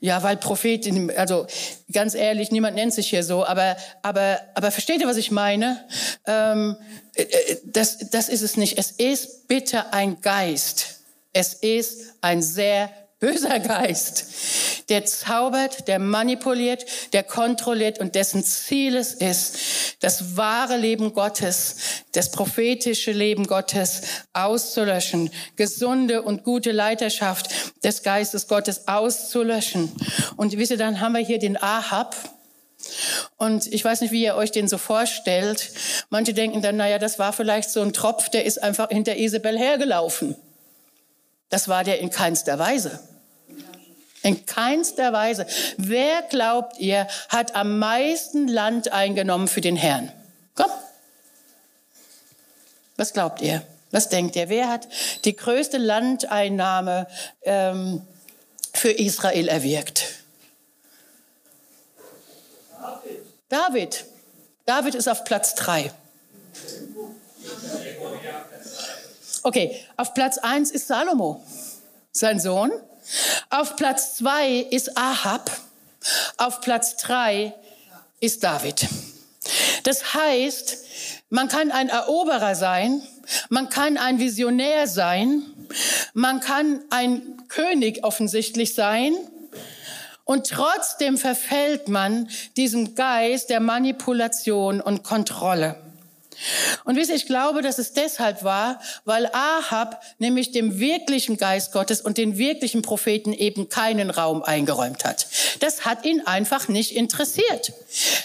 [0.00, 1.46] Ja, weil Prophetin, also
[1.92, 5.84] ganz ehrlich, niemand nennt sich hier so, aber, aber, aber versteht ihr, was ich meine?
[6.26, 6.76] Ähm,
[7.14, 8.78] äh, äh, das, das ist es nicht.
[8.78, 11.02] Es ist bitte ein Geist.
[11.34, 12.90] Es ist ein sehr
[13.22, 14.24] böser Geist,
[14.88, 19.58] der zaubert, der manipuliert, der kontrolliert und dessen Ziel es ist,
[20.00, 21.76] das wahre Leben Gottes,
[22.10, 27.48] das prophetische Leben Gottes auszulöschen, gesunde und gute Leiterschaft
[27.84, 29.92] des Geistes Gottes auszulöschen.
[30.36, 32.16] Und wisst ihr, dann haben wir hier den Ahab,
[33.36, 35.70] und ich weiß nicht, wie ihr euch den so vorstellt.
[36.10, 39.56] Manche denken dann, naja, das war vielleicht so ein Tropf, der ist einfach hinter Isabel
[39.56, 40.34] hergelaufen.
[41.48, 42.98] Das war der in keinster Weise.
[44.22, 45.46] In keinster Weise.
[45.76, 50.12] Wer glaubt ihr, hat am meisten Land eingenommen für den Herrn?
[50.54, 50.70] Komm.
[52.96, 53.62] Was glaubt ihr?
[53.90, 54.48] Was denkt ihr?
[54.48, 54.88] Wer hat
[55.24, 57.08] die größte Landeinnahme
[57.42, 58.06] ähm,
[58.72, 60.04] für Israel erwirkt?
[62.80, 63.20] David.
[63.48, 64.04] David.
[64.64, 65.92] David ist auf Platz drei.
[69.42, 71.42] Okay, auf Platz eins ist Salomo,
[72.12, 72.70] sein Sohn.
[73.50, 75.50] Auf Platz zwei ist Ahab.
[76.36, 77.54] Auf Platz drei
[78.20, 78.88] ist David.
[79.84, 80.78] Das heißt,
[81.30, 83.02] man kann ein Eroberer sein,
[83.48, 85.42] man kann ein Visionär sein,
[86.14, 89.14] man kann ein König offensichtlich sein
[90.24, 95.76] und trotzdem verfällt man diesem Geist der Manipulation und Kontrolle.
[96.84, 101.72] Und wisst ihr, ich glaube, dass es deshalb war, weil Ahab nämlich dem wirklichen Geist
[101.72, 105.26] Gottes und den wirklichen Propheten eben keinen Raum eingeräumt hat.
[105.60, 107.72] Das hat ihn einfach nicht interessiert.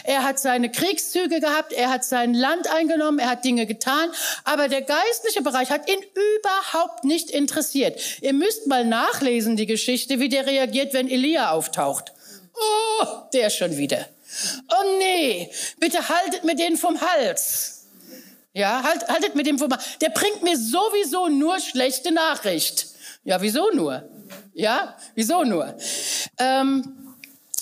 [0.04, 4.10] Er hat seine Kriegszüge gehabt, er hat sein Land eingenommen, er hat Dinge getan,
[4.44, 6.00] aber der geistliche Bereich hat ihn
[6.40, 8.00] überhaupt nicht interessiert.
[8.22, 12.14] Ihr müsst mal nachlesen, die Geschichte, wie der reagiert, wenn Elia auftaucht.
[12.56, 14.08] Oh, der schon wieder.
[14.70, 17.77] Oh nee, bitte haltet mir den vom Hals.
[18.58, 19.78] Ja, halt, haltet mit dem vorbei.
[20.02, 22.88] Der bringt mir sowieso nur schlechte Nachricht.
[23.24, 24.10] Ja, wieso nur?
[24.56, 25.76] Ja, wieso nur?
[26.40, 27.14] Ähm,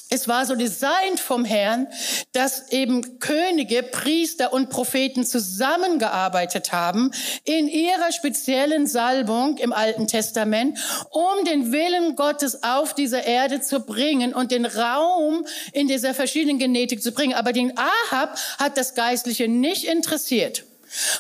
[0.10, 1.88] es war so designt vom Herrn,
[2.32, 7.12] dass eben Könige, Priester und Propheten zusammengearbeitet haben
[7.44, 10.80] in ihrer speziellen Salbung im Alten Testament,
[11.10, 16.58] um den Willen Gottes auf dieser Erde zu bringen und den Raum in dieser verschiedenen
[16.58, 17.34] Genetik zu bringen.
[17.34, 20.64] Aber den Ahab hat das Geistliche nicht interessiert.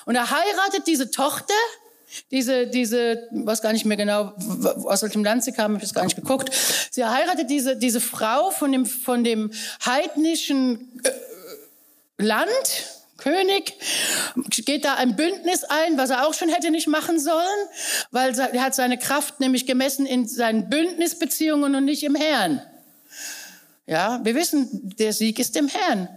[0.05, 1.53] Und er heiratet diese Tochter,
[2.31, 4.33] diese, diese, weiß gar nicht mehr genau,
[4.85, 6.49] aus welchem Land sie kam, ich habe gar nicht geguckt.
[6.91, 9.51] Sie heiratet diese, diese Frau von dem, von dem
[9.85, 13.73] heidnischen äh, Land, König,
[14.65, 17.67] geht da ein Bündnis ein, was er auch schon hätte nicht machen sollen,
[18.11, 22.61] weil er hat seine Kraft nämlich gemessen in seinen Bündnisbeziehungen und nicht im Herrn.
[23.87, 24.67] Ja, wir wissen,
[24.97, 26.09] der Sieg ist im Herrn.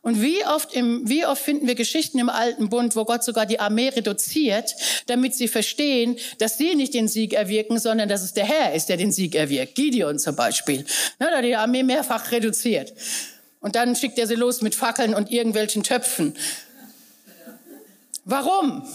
[0.00, 3.46] Und wie oft, im, wie oft finden wir Geschichten im Alten Bund, wo Gott sogar
[3.46, 8.32] die Armee reduziert, damit sie verstehen, dass sie nicht den Sieg erwirken, sondern dass es
[8.32, 9.74] der Herr ist, der den Sieg erwirkt.
[9.74, 10.84] Gideon zum Beispiel.
[11.18, 12.94] Na, da die Armee mehrfach reduziert.
[13.58, 16.36] Und dann schickt er sie los mit Fackeln und irgendwelchen Töpfen.
[18.24, 18.88] Warum?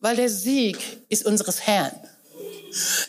[0.00, 1.92] Weil der Sieg ist unseres Herrn.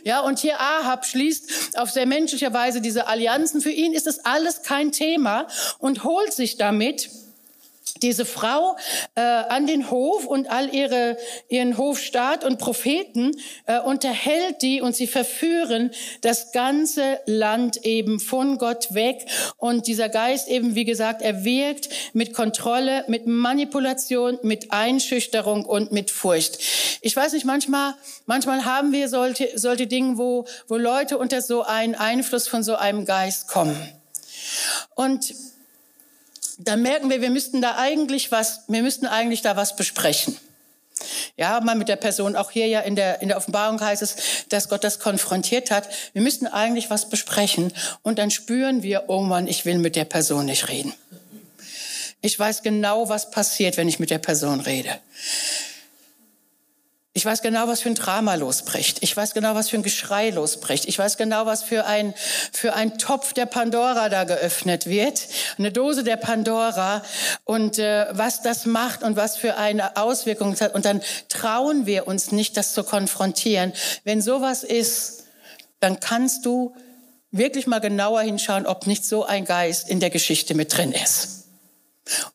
[0.03, 3.61] Ja, und hier Ahab schließt auf sehr menschliche Weise diese Allianzen.
[3.61, 5.47] Für ihn ist das alles kein Thema
[5.79, 7.09] und holt sich damit
[8.03, 8.75] diese Frau
[9.15, 13.31] äh, an den Hof und all ihre, ihren Hofstaat und Propheten
[13.65, 19.25] äh, unterhält die und sie verführen das ganze Land eben von Gott weg.
[19.57, 25.91] Und dieser Geist eben, wie gesagt, er wirkt mit Kontrolle, mit Manipulation, mit Einschüchterung und
[25.91, 26.59] mit Furcht.
[27.01, 31.63] Ich weiß nicht, manchmal, manchmal haben wir solche, solche Dinge, wo, wo Leute unter so
[31.63, 33.77] einen Einfluss von so einem Geist kommen.
[34.95, 35.33] Und
[36.59, 40.37] da merken wir, wir müssten da eigentlich was, wir müssten eigentlich da was besprechen.
[41.35, 44.15] Ja, mal mit der Person, auch hier ja in der, in der Offenbarung heißt es,
[44.49, 45.89] dass Gott das konfrontiert hat.
[46.13, 50.05] Wir müssten eigentlich was besprechen und dann spüren wir, oh Mann, ich will mit der
[50.05, 50.93] Person nicht reden.
[52.21, 54.97] Ich weiß genau, was passiert, wenn ich mit der Person rede.
[57.15, 59.03] Ich weiß genau, was für ein Drama losbricht.
[59.03, 60.85] Ich weiß genau, was für ein Geschrei losbricht.
[60.85, 62.15] Ich weiß genau, was für ein,
[62.51, 65.27] für ein Topf der Pandora da geöffnet wird.
[65.59, 67.03] Eine Dose der Pandora
[67.43, 70.73] und äh, was das macht und was für eine Auswirkung es hat.
[70.73, 73.73] Und dann trauen wir uns nicht, das zu konfrontieren.
[74.03, 75.25] Wenn sowas ist,
[75.79, 76.75] dann kannst du
[77.29, 81.32] wirklich mal genauer hinschauen, ob nicht so ein Geist in der Geschichte mit drin ist.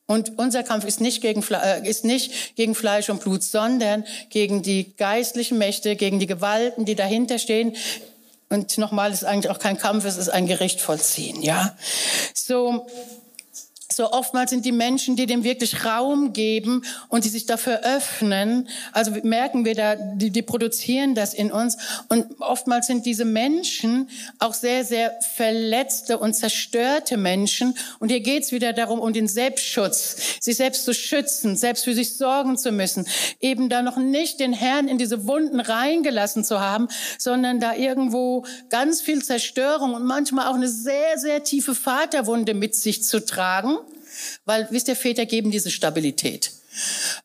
[0.06, 4.62] Und unser Kampf ist nicht, gegen, äh, ist nicht gegen Fleisch und Blut, sondern gegen
[4.62, 7.76] die geistlichen Mächte, gegen die Gewalten, die dahinter stehen.
[8.48, 11.76] Und nochmal, es ist eigentlich auch kein Kampf, es ist ein Gericht vollziehen, ja.
[12.32, 12.86] So,
[13.98, 18.68] so oftmals sind die Menschen, die dem wirklich Raum geben und die sich dafür öffnen,
[18.92, 21.76] also merken wir da, die, die produzieren das in uns.
[22.08, 24.08] Und oftmals sind diese Menschen
[24.38, 27.74] auch sehr, sehr verletzte und zerstörte Menschen.
[27.98, 32.16] Und hier geht's wieder darum, um den Selbstschutz, sich selbst zu schützen, selbst für sich
[32.16, 33.04] sorgen zu müssen,
[33.40, 36.86] eben da noch nicht den Herrn in diese Wunden reingelassen zu haben,
[37.18, 42.76] sondern da irgendwo ganz viel Zerstörung und manchmal auch eine sehr, sehr tiefe Vaterwunde mit
[42.76, 43.76] sich zu tragen
[44.48, 46.52] weil, wisst ihr, Väter geben diese Stabilität.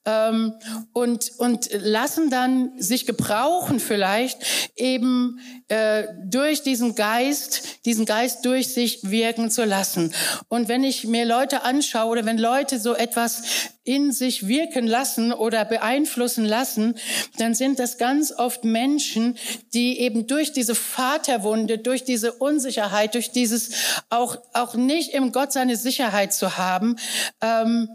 [0.06, 0.54] Ähm,
[0.94, 4.40] und, und lassen dann sich gebrauchen vielleicht
[4.76, 10.14] eben äh, durch diesen Geist, diesen Geist durch sich wirken zu lassen.
[10.48, 13.44] Und wenn ich mir Leute anschaue oder wenn Leute so etwas
[13.86, 16.96] in sich wirken lassen oder beeinflussen lassen,
[17.38, 19.38] dann sind das ganz oft Menschen,
[19.74, 23.72] die eben durch diese Vaterwunde, durch diese Unsicherheit, durch dieses
[24.10, 26.96] auch, auch nicht im Gott seine Sicherheit zu haben,
[27.42, 27.90] ähm,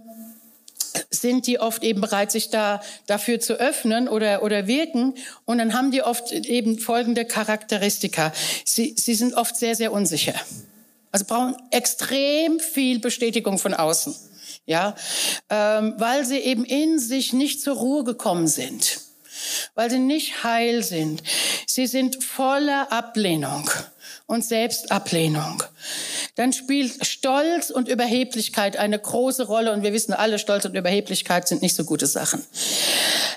[1.10, 5.14] sind die oft eben bereit, sich da dafür zu öffnen oder, oder wirken.
[5.44, 8.32] Und dann haben die oft eben folgende Charakteristika.
[8.64, 10.34] Sie, sie sind oft sehr, sehr unsicher.
[11.12, 14.14] Also brauchen extrem viel Bestätigung von außen.
[14.66, 14.94] Ja,
[15.48, 19.00] ähm, weil sie eben in sich nicht zur Ruhe gekommen sind.
[19.74, 21.22] Weil sie nicht heil sind.
[21.66, 23.70] Sie sind voller Ablehnung
[24.28, 25.62] und Selbstablehnung.
[26.36, 29.72] dann spielt Stolz und Überheblichkeit eine große Rolle.
[29.72, 32.44] Und wir wissen alle, Stolz und Überheblichkeit sind nicht so gute Sachen.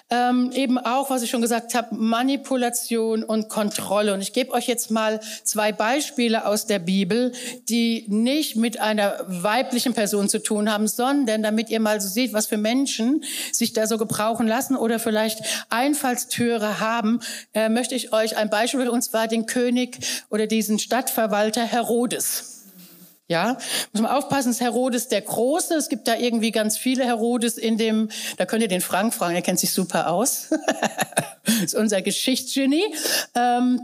[0.09, 4.13] Ähm, eben auch, was ich schon gesagt habe, Manipulation und Kontrolle.
[4.13, 7.31] Und ich gebe euch jetzt mal zwei Beispiele aus der Bibel,
[7.69, 12.33] die nicht mit einer weiblichen Person zu tun haben, sondern damit ihr mal so seht,
[12.33, 13.23] was für Menschen
[13.53, 17.21] sich da so gebrauchen lassen oder vielleicht Einfallstüre haben,
[17.53, 19.97] äh, möchte ich euch ein Beispiel, und zwar den König
[20.29, 22.51] oder diesen Stadtverwalter Herodes.
[23.27, 23.57] Ja,
[23.93, 25.75] muss man aufpassen, es ist Herodes der Große.
[25.75, 29.35] Es gibt da irgendwie ganz viele Herodes in dem, da könnt ihr den Frank fragen,
[29.35, 30.49] er kennt sich super aus.
[31.63, 32.83] ist unser Geschichtsgenie.
[33.33, 33.79] Ähm,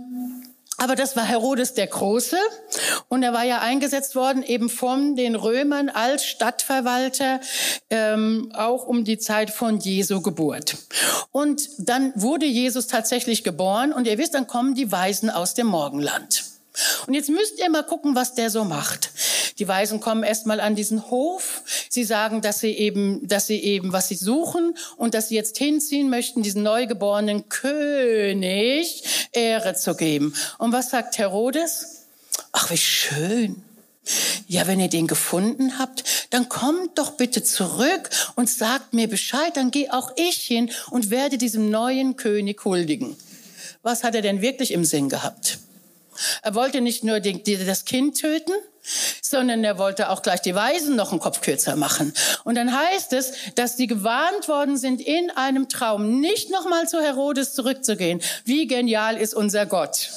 [0.80, 2.38] aber das war Herodes der Große
[3.08, 7.40] und er war ja eingesetzt worden eben von den Römern als Stadtverwalter,
[7.90, 10.78] ähm, auch um die Zeit von Jesu Geburt.
[11.32, 15.68] Und dann wurde Jesus tatsächlich geboren und ihr wisst, dann kommen die Weisen aus dem
[15.68, 16.44] Morgenland.
[17.08, 19.12] Und jetzt müsst ihr mal gucken, was der so macht.
[19.60, 21.64] Die Weisen kommen erstmal an diesen Hof.
[21.90, 25.58] Sie sagen, dass sie eben, dass sie eben, was sie suchen und dass sie jetzt
[25.58, 30.34] hinziehen möchten, diesen neugeborenen König Ehre zu geben.
[30.58, 32.06] Und was sagt Herodes?
[32.52, 33.64] Ach, wie schön.
[34.48, 39.58] Ja, wenn ihr den gefunden habt, dann kommt doch bitte zurück und sagt mir Bescheid,
[39.58, 43.18] dann gehe auch ich hin und werde diesem neuen König huldigen.
[43.82, 45.60] Was hat er denn wirklich im Sinn gehabt?
[46.42, 48.54] Er wollte nicht nur die, die, das Kind töten,
[49.22, 52.14] sondern er wollte auch gleich die Weisen noch einen Kopf kürzer machen.
[52.44, 57.02] Und dann heißt es, dass die gewarnt worden sind, in einem Traum nicht nochmal zu
[57.02, 58.22] Herodes zurückzugehen.
[58.46, 60.10] Wie genial ist unser Gott.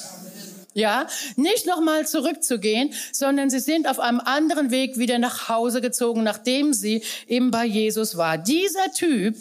[0.73, 6.23] Ja, nicht nochmal zurückzugehen, sondern sie sind auf einem anderen Weg wieder nach Hause gezogen,
[6.23, 8.37] nachdem sie eben bei Jesus war.
[8.37, 9.35] Dieser Typ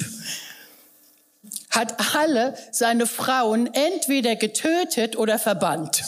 [1.70, 6.03] hat alle seine Frauen entweder getötet oder verbannt.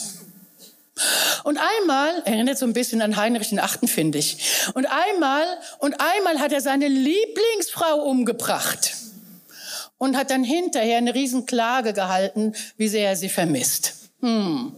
[1.43, 4.37] Und einmal, erinnert so ein bisschen an Heinrich den Achten, finde ich.
[4.73, 5.45] Und einmal,
[5.79, 8.93] und einmal hat er seine Lieblingsfrau umgebracht.
[9.97, 13.93] Und hat dann hinterher eine Riesenklage gehalten, wie sehr er sie vermisst.
[14.21, 14.75] Hm.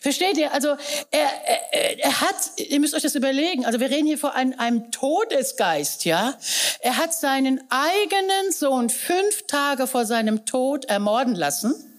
[0.00, 0.52] Versteht ihr?
[0.52, 0.68] Also
[1.10, 1.28] er,
[1.72, 4.90] er, er hat, ihr müsst euch das überlegen, also wir reden hier vor einem, einem
[4.92, 6.34] Todesgeist, ja.
[6.80, 11.89] Er hat seinen eigenen Sohn fünf Tage vor seinem Tod ermorden lassen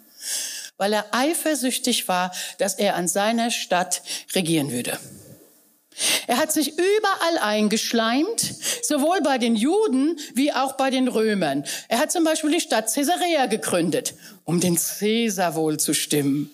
[0.82, 4.02] weil er eifersüchtig war, dass er an seiner Stadt
[4.34, 4.98] regieren würde.
[6.26, 8.42] Er hat sich überall eingeschleimt,
[8.82, 11.66] sowohl bei den Juden wie auch bei den Römern.
[11.88, 16.50] Er hat zum Beispiel die Stadt Caesarea gegründet, um den Caesar wohl zu stimmen.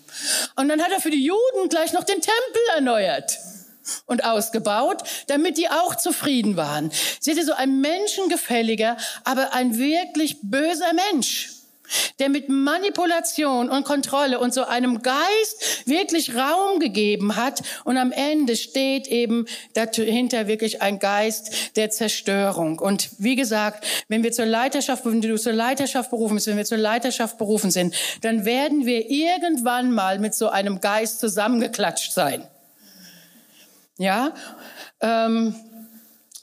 [0.57, 3.37] Und dann hat er für die Juden gleich noch den Tempel erneuert
[4.07, 6.91] und ausgebaut, damit die auch zufrieden waren.
[7.21, 11.53] Seht ihr, so ein menschengefälliger, aber ein wirklich böser Mensch
[12.19, 17.61] der mit Manipulation und Kontrolle und so einem Geist wirklich Raum gegeben hat.
[17.83, 22.79] Und am Ende steht eben dahinter wirklich ein Geist der Zerstörung.
[22.79, 26.65] Und wie gesagt, wenn wir zur Leiterschaft, wenn du zur Leiterschaft berufen bist, wenn wir
[26.65, 32.47] zur Leiterschaft berufen sind, dann werden wir irgendwann mal mit so einem Geist zusammengeklatscht sein.
[33.97, 34.33] Ja,
[35.01, 35.55] ähm,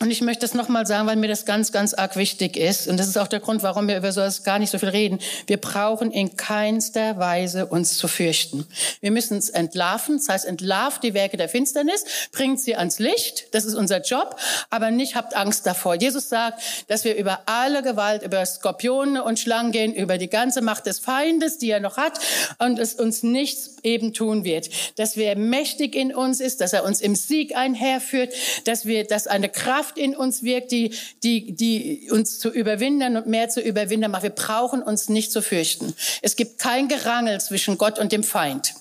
[0.00, 2.88] und ich möchte das nochmal sagen, weil mir das ganz, ganz arg wichtig ist.
[2.88, 5.20] Und das ist auch der Grund, warum wir über sowas gar nicht so viel reden.
[5.46, 8.66] Wir brauchen in keinster Weise uns zu fürchten.
[9.00, 10.16] Wir müssen es entlarven.
[10.16, 13.46] Das heißt, entlarvt die Werke der Finsternis, bringt sie ans Licht.
[13.52, 14.36] Das ist unser Job.
[14.68, 15.94] Aber nicht habt Angst davor.
[15.94, 20.60] Jesus sagt, dass wir über alle Gewalt, über Skorpione und Schlangen gehen, über die ganze
[20.60, 22.18] Macht des Feindes, die er noch hat,
[22.58, 24.68] und es uns nichts eben tun wird.
[24.98, 29.26] Dass er mächtig in uns ist, dass er uns im Sieg einherführt, dass wir, dass
[29.28, 33.60] eine Kraft Kraft in uns wirkt, die, die, die uns zu überwinden und mehr zu
[33.60, 34.22] überwinden macht.
[34.22, 35.94] Wir brauchen uns nicht zu fürchten.
[36.22, 38.74] Es gibt kein Gerangel zwischen Gott und dem Feind.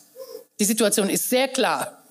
[0.59, 2.02] Die Situation ist sehr klar.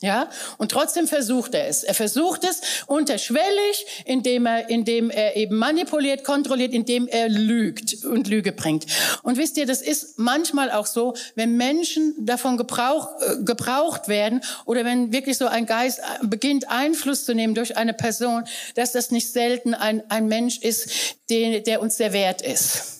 [0.00, 1.82] Ja, und trotzdem versucht er es.
[1.82, 8.28] Er versucht es unterschwellig, indem er, indem er eben manipuliert, kontrolliert, indem er lügt und
[8.28, 8.86] Lüge bringt.
[9.24, 14.40] Und wisst ihr, das ist manchmal auch so, wenn Menschen davon gebrauch, äh, gebraucht werden
[14.66, 18.44] oder wenn wirklich so ein Geist äh, beginnt Einfluss zu nehmen durch eine Person,
[18.76, 22.97] dass das nicht selten ein, ein Mensch ist, den, der uns sehr wert ist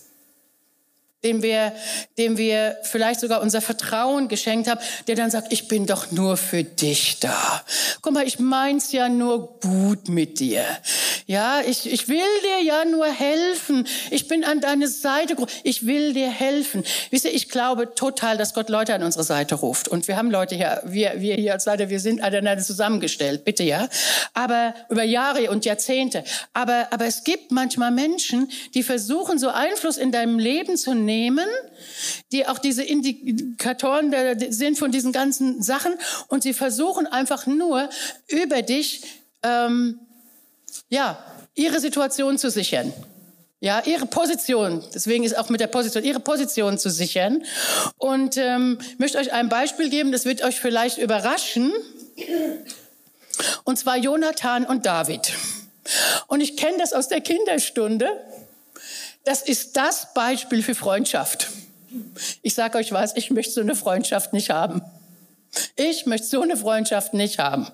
[1.25, 1.73] dem wir,
[2.17, 6.37] dem wir vielleicht sogar unser Vertrauen geschenkt haben, der dann sagt, ich bin doch nur
[6.37, 7.65] für dich da.
[8.03, 10.65] Guck mal, ich mein's ja nur gut mit dir.
[11.27, 13.87] Ja, ich, ich will dir ja nur helfen.
[14.11, 15.35] Ich bin an deine Seite.
[15.65, 16.85] Ich will dir helfen.
[17.11, 19.89] Wisst ihr, ich glaube total, dass Gott Leute an unsere Seite ruft.
[19.89, 23.45] Und wir haben Leute hier, wir, wir hier als Leiter, wir sind aneinander zusammengestellt.
[23.45, 23.89] Bitte, ja.
[24.35, 26.23] Aber über Jahre und Jahrzehnte.
[26.53, 31.08] Aber, aber es gibt manchmal Menschen, die versuchen, so Einfluss in deinem Leben zu nehmen,
[31.09, 31.49] nehmen,
[32.33, 34.15] die auch diese Indikatoren
[34.51, 35.95] sind von diesen ganzen Sachen
[36.29, 37.89] und sie versuchen einfach nur
[38.29, 39.03] über dich,
[39.43, 39.99] ähm,
[40.91, 41.19] ja,
[41.55, 42.93] ihre Situation zu sichern.
[43.61, 47.43] Ja, ihre Position, deswegen ist auch mit der Position, ihre Position zu sichern.
[47.97, 51.73] Und ähm, möchte euch ein Beispiel geben, das wird euch vielleicht überraschen.
[53.65, 55.33] Und zwar Jonathan und David.
[56.29, 58.09] Und ich kenne das aus der Kinderstunde.
[59.29, 61.49] Das ist das Beispiel für Freundschaft.
[62.41, 64.81] Ich sage euch was, ich möchte so eine Freundschaft nicht haben.
[65.77, 67.67] Ich möchte so eine Freundschaft nicht haben.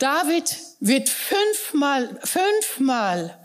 [0.00, 3.38] David wird fünfmal, fünfmal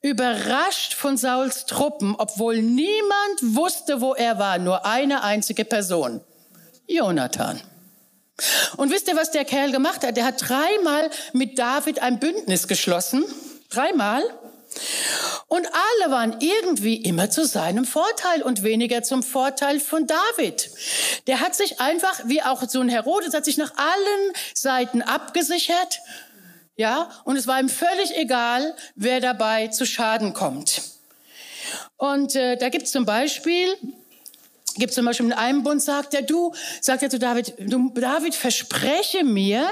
[0.00, 6.22] überrascht von Sauls Truppen, obwohl niemand wusste, wo er war, nur eine einzige Person.
[6.86, 7.60] Jonathan.
[8.78, 10.16] Und wisst ihr, was der Kerl gemacht hat?
[10.16, 13.26] Der hat dreimal mit David ein Bündnis geschlossen.
[13.68, 14.22] Dreimal.
[15.48, 20.70] Und alle waren irgendwie immer zu seinem Vorteil und weniger zum Vorteil von David.
[21.26, 26.00] Der hat sich einfach, wie auch so ein Herodes, hat sich nach allen Seiten abgesichert.
[26.76, 30.82] Ja, und es war ihm völlig egal, wer dabei zu Schaden kommt.
[31.96, 33.76] Und äh, da gibt es zum Beispiel,
[34.76, 38.34] gibt zum Beispiel in einem Bund, sagt er, du, sagt er zu David, du, David,
[38.34, 39.68] verspreche mir,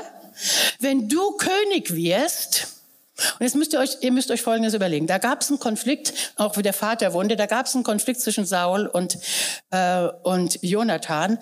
[0.81, 2.78] wenn du König wirst,
[3.19, 5.09] und jetzt müsst ihr euch, ihr müsst euch Folgendes überlegen.
[5.09, 8.21] Da gab es einen Konflikt, auch wie der Vater wohnte, da gab es einen Konflikt
[8.21, 9.19] zwischen Saul und,
[9.71, 11.39] äh, und Jonathan.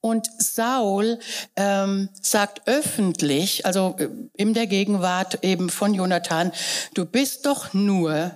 [0.00, 1.20] Und Saul
[1.54, 6.50] ähm, sagt öffentlich, also äh, in der Gegenwart eben von Jonathan,
[6.94, 8.32] du bist doch nur,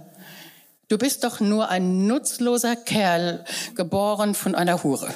[0.88, 5.12] du bist doch nur ein nutzloser Kerl, geboren von einer Hure.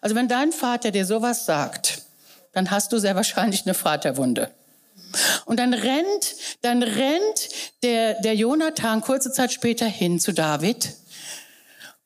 [0.00, 2.02] Also wenn dein Vater dir sowas sagt,
[2.52, 4.50] dann hast du sehr wahrscheinlich eine Vaterwunde.
[5.44, 7.48] Und dann rennt, dann rennt
[7.82, 10.94] der, der Jonathan kurze Zeit später hin zu David.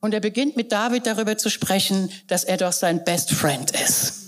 [0.00, 4.20] Und er beginnt mit David darüber zu sprechen, dass er doch sein Best Friend ist.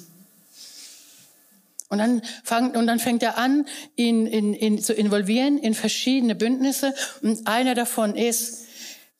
[1.93, 3.67] Und dann, fang, und dann fängt er an,
[3.97, 6.95] ihn, ihn, ihn zu involvieren in verschiedene Bündnisse.
[7.21, 8.65] Und einer davon ist,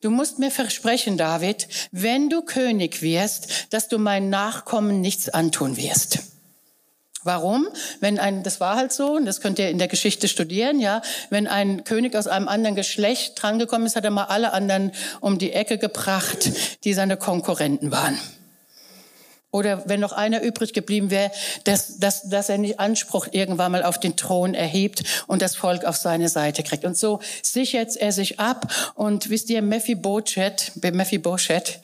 [0.01, 5.77] du musst mir versprechen, David, wenn du König wirst, dass du meinen Nachkommen nichts antun
[5.77, 6.32] wirst.
[7.25, 7.69] Warum?
[8.01, 11.03] Wenn ein, das war halt so, und das könnt ihr in der Geschichte studieren, ja,
[11.31, 15.39] wenn ein König aus einem anderen Geschlecht drangekommen ist, hat er mal alle anderen um
[15.39, 16.51] die Ecke gebracht,
[16.85, 18.19] die seine Konkurrenten waren.
[19.53, 21.31] Oder wenn noch einer übrig geblieben wäre,
[21.65, 25.85] dass, dass, dass er nicht Anspruch irgendwann mal auf den Thron erhebt und das Volk
[25.85, 26.87] auf seine Seite kriegt.
[26.87, 28.73] Und so sichert er sich ab.
[28.95, 31.81] Und wisst ihr, Mephibosheth, Mephibosheth,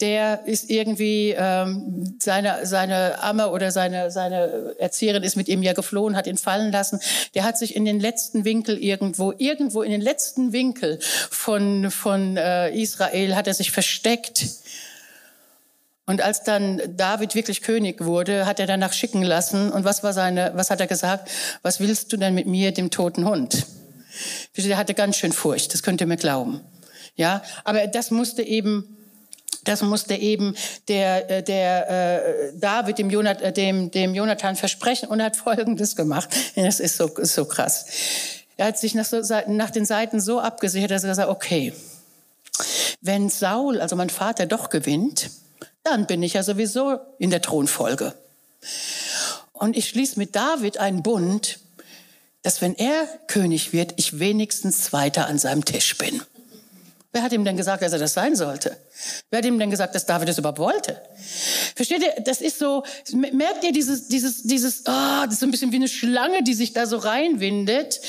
[0.00, 5.74] der ist irgendwie, ähm, seine, seine Amme oder seine, seine Erzieherin ist mit ihm ja
[5.74, 6.98] geflohen, hat ihn fallen lassen.
[7.34, 10.98] Der hat sich in den letzten Winkel irgendwo, irgendwo in den letzten Winkel
[11.30, 14.46] von, von äh, Israel hat er sich versteckt
[16.04, 19.70] und als dann David wirklich König wurde, hat er danach schicken lassen.
[19.70, 21.30] Und was war seine, was hat er gesagt?
[21.62, 23.66] Was willst du denn mit mir, dem toten Hund?
[24.56, 26.60] Er hatte ganz schön Furcht, das könnt ihr mir glauben.
[27.14, 28.96] Ja, aber das musste eben,
[29.64, 30.56] das musste eben
[30.88, 35.94] der, äh, der äh, David dem, Jonathan, äh, dem, dem Jonathan versprechen und hat Folgendes
[35.94, 36.28] gemacht.
[36.56, 37.86] Das ist so, ist so krass.
[38.56, 41.72] Er hat sich nach, so, nach den Seiten so abgesichert, dass er gesagt hat, okay,
[43.00, 45.30] wenn Saul, also mein Vater, doch gewinnt,
[45.84, 48.14] dann bin ich ja sowieso in der Thronfolge.
[49.52, 51.58] Und ich schließe mit David einen Bund,
[52.42, 56.22] dass wenn er König wird, ich wenigstens Zweiter an seinem Tisch bin.
[57.12, 58.74] Wer hat ihm denn gesagt, dass er das sein sollte?
[59.30, 60.98] Wer hat ihm denn gesagt, dass David das überhaupt wollte?
[61.76, 65.50] Versteht ihr, das ist so, merkt ihr dieses, dieses, dieses, oh, das ist so ein
[65.50, 68.00] bisschen wie eine Schlange, die sich da so reinwindet.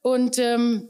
[0.00, 0.88] Und ähm,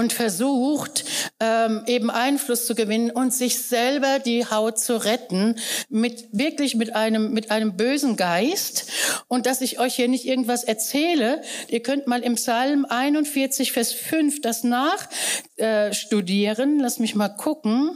[0.00, 1.04] und versucht
[1.40, 5.56] ähm, eben Einfluss zu gewinnen und sich selber die Haut zu retten
[5.90, 8.90] mit wirklich mit einem mit einem bösen Geist.
[9.28, 13.92] Und dass ich euch hier nicht irgendwas erzähle ihr könnt mal im Psalm 41 Vers
[13.92, 17.90] 5 das nachstudieren äh, lass mich mal gucken.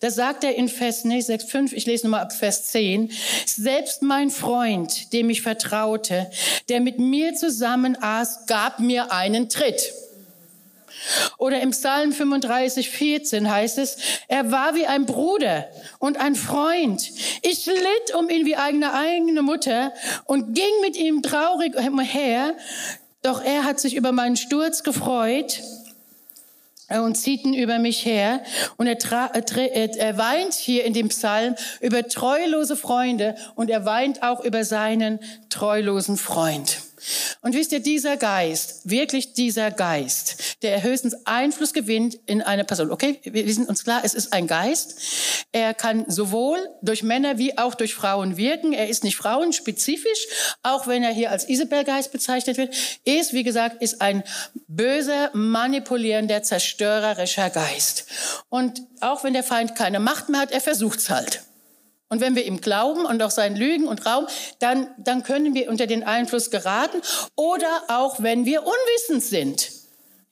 [0.00, 3.10] Da sagt er in Vers nee, 6, 5, ich lese nochmal ab Vers 10,
[3.46, 6.30] selbst mein Freund, dem ich vertraute,
[6.68, 9.92] der mit mir zusammen aß, gab mir einen Tritt.
[11.38, 13.96] Oder im Psalm 35, 14 heißt es,
[14.28, 17.10] er war wie ein Bruder und ein Freund.
[17.42, 19.92] Ich litt um ihn wie eigene eigene Mutter
[20.24, 22.54] und ging mit ihm traurig umher.
[23.22, 25.60] Doch er hat sich über meinen Sturz gefreut
[26.98, 28.42] und zieht ihn über mich her.
[28.76, 34.44] Und er, er, weint hier in dem Psalm über treulose Freunde und er weint auch
[34.44, 36.78] über seinen treulosen Freund.
[37.42, 42.90] Und wisst ihr, dieser Geist, wirklich dieser Geist, der höchstens Einfluss gewinnt in eine Person.
[42.90, 44.96] Okay, wir sind uns klar, es ist ein Geist.
[45.52, 48.72] Er kann sowohl durch Männer wie auch durch Frauen wirken.
[48.72, 50.26] Er ist nicht frauenspezifisch,
[50.62, 52.74] auch wenn er hier als Isabelgeist bezeichnet wird.
[53.04, 54.22] Ist, wie gesagt, ist ein
[54.68, 58.06] böser, manipulierender, zerstörerischer Geist.
[58.48, 61.42] Und auch wenn der Feind keine Macht mehr hat, er versucht's halt.
[62.10, 64.26] Und wenn wir ihm glauben und auch seinen Lügen und Raum,
[64.58, 67.00] dann, dann können wir unter den Einfluss geraten
[67.36, 69.70] oder auch wenn wir unwissend sind.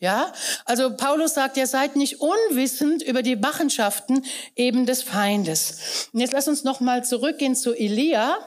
[0.01, 0.33] Ja,
[0.65, 4.25] also Paulus sagt, ihr seid nicht unwissend über die Machenschaften
[4.55, 6.09] eben des Feindes.
[6.13, 8.39] Und jetzt lass uns noch mal zurückgehen zu Elia,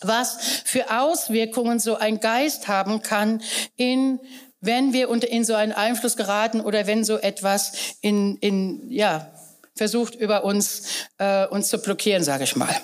[0.00, 3.42] was für Auswirkungen so ein Geist haben kann
[3.76, 4.18] in
[4.64, 9.30] wenn wir unter in so einen Einfluss geraten oder wenn so etwas in, in ja,
[9.74, 10.82] versucht, über uns,
[11.18, 12.74] äh, uns zu blockieren, sage ich mal.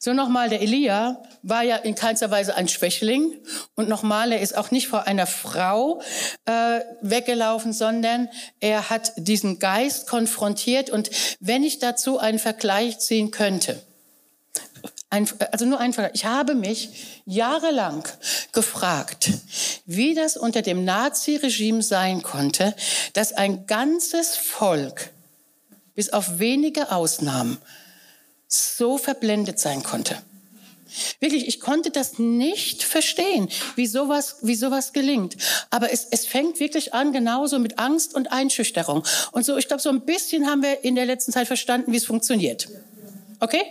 [0.00, 3.34] So nochmal, der Elia war ja in keinster Weise ein Schwächling
[3.74, 6.00] und nochmal, er ist auch nicht vor einer Frau
[6.44, 8.28] äh, weggelaufen, sondern
[8.60, 13.82] er hat diesen Geist konfrontiert und wenn ich dazu einen Vergleich ziehen könnte,
[15.10, 16.14] ein, also nur ein Vergleich.
[16.16, 18.06] Ich habe mich jahrelang
[18.52, 19.30] gefragt,
[19.86, 22.74] wie das unter dem Nazi-Regime sein konnte,
[23.14, 25.10] dass ein ganzes Volk
[25.98, 27.58] bis auf wenige Ausnahmen
[28.46, 30.16] so verblendet sein konnte.
[31.18, 35.36] Wirklich, ich konnte das nicht verstehen, wie sowas, wie sowas gelingt.
[35.70, 39.02] Aber es, es fängt wirklich an, genauso mit Angst und Einschüchterung.
[39.32, 41.96] Und so, ich glaube, so ein bisschen haben wir in der letzten Zeit verstanden, wie
[41.96, 42.68] es funktioniert.
[43.40, 43.62] Okay?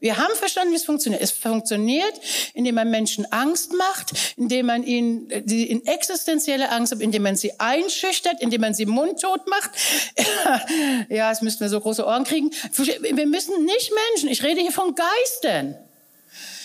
[0.00, 1.22] Wir haben verstanden, wie es funktioniert.
[1.22, 2.12] Es funktioniert,
[2.54, 7.58] indem man Menschen Angst macht, indem man ihnen die in existenzielle Angst, indem man sie
[7.60, 9.70] einschüchtert, indem man sie mundtot macht.
[11.08, 12.50] ja, es müssten wir so große Ohren kriegen.
[12.72, 14.28] Wir müssen nicht Menschen.
[14.28, 15.76] Ich rede hier von Geistern.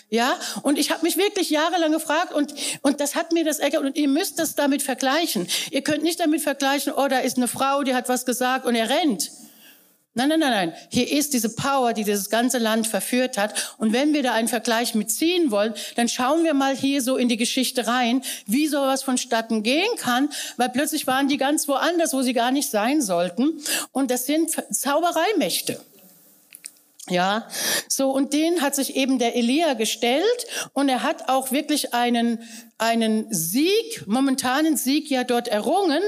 [0.10, 3.86] Ja, und ich habe mich wirklich jahrelang gefragt und, und das hat mir das erkannt
[3.86, 5.47] und ihr müsst das damit vergleichen.
[5.70, 8.76] Ihr könnt nicht damit vergleichen, oh, da ist eine Frau, die hat was gesagt und
[8.76, 9.30] er rennt.
[10.18, 10.74] Nein, nein, nein, nein.
[10.89, 13.76] Hier ist diese Power, die dieses ganze Land verführt hat.
[13.78, 17.30] Und wenn wir da einen Vergleich mitziehen wollen, dann schauen wir mal hier so in
[17.30, 22.24] die Geschichte rein, wie sowas vonstatten gehen kann, weil plötzlich waren die ganz woanders, wo
[22.24, 23.61] sie gar nicht sein sollten.
[23.91, 25.80] Und das sind Zaubereimächte.
[27.10, 27.47] Ja,
[27.88, 30.24] so und den hat sich eben der Elia gestellt
[30.74, 32.43] und er hat auch wirklich einen
[32.78, 36.01] einen Sieg, momentanen Sieg ja dort errungen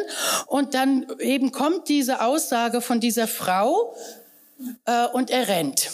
[0.48, 3.96] und dann eben kommt diese Aussage von dieser Frau
[4.86, 5.90] äh, und er rennt.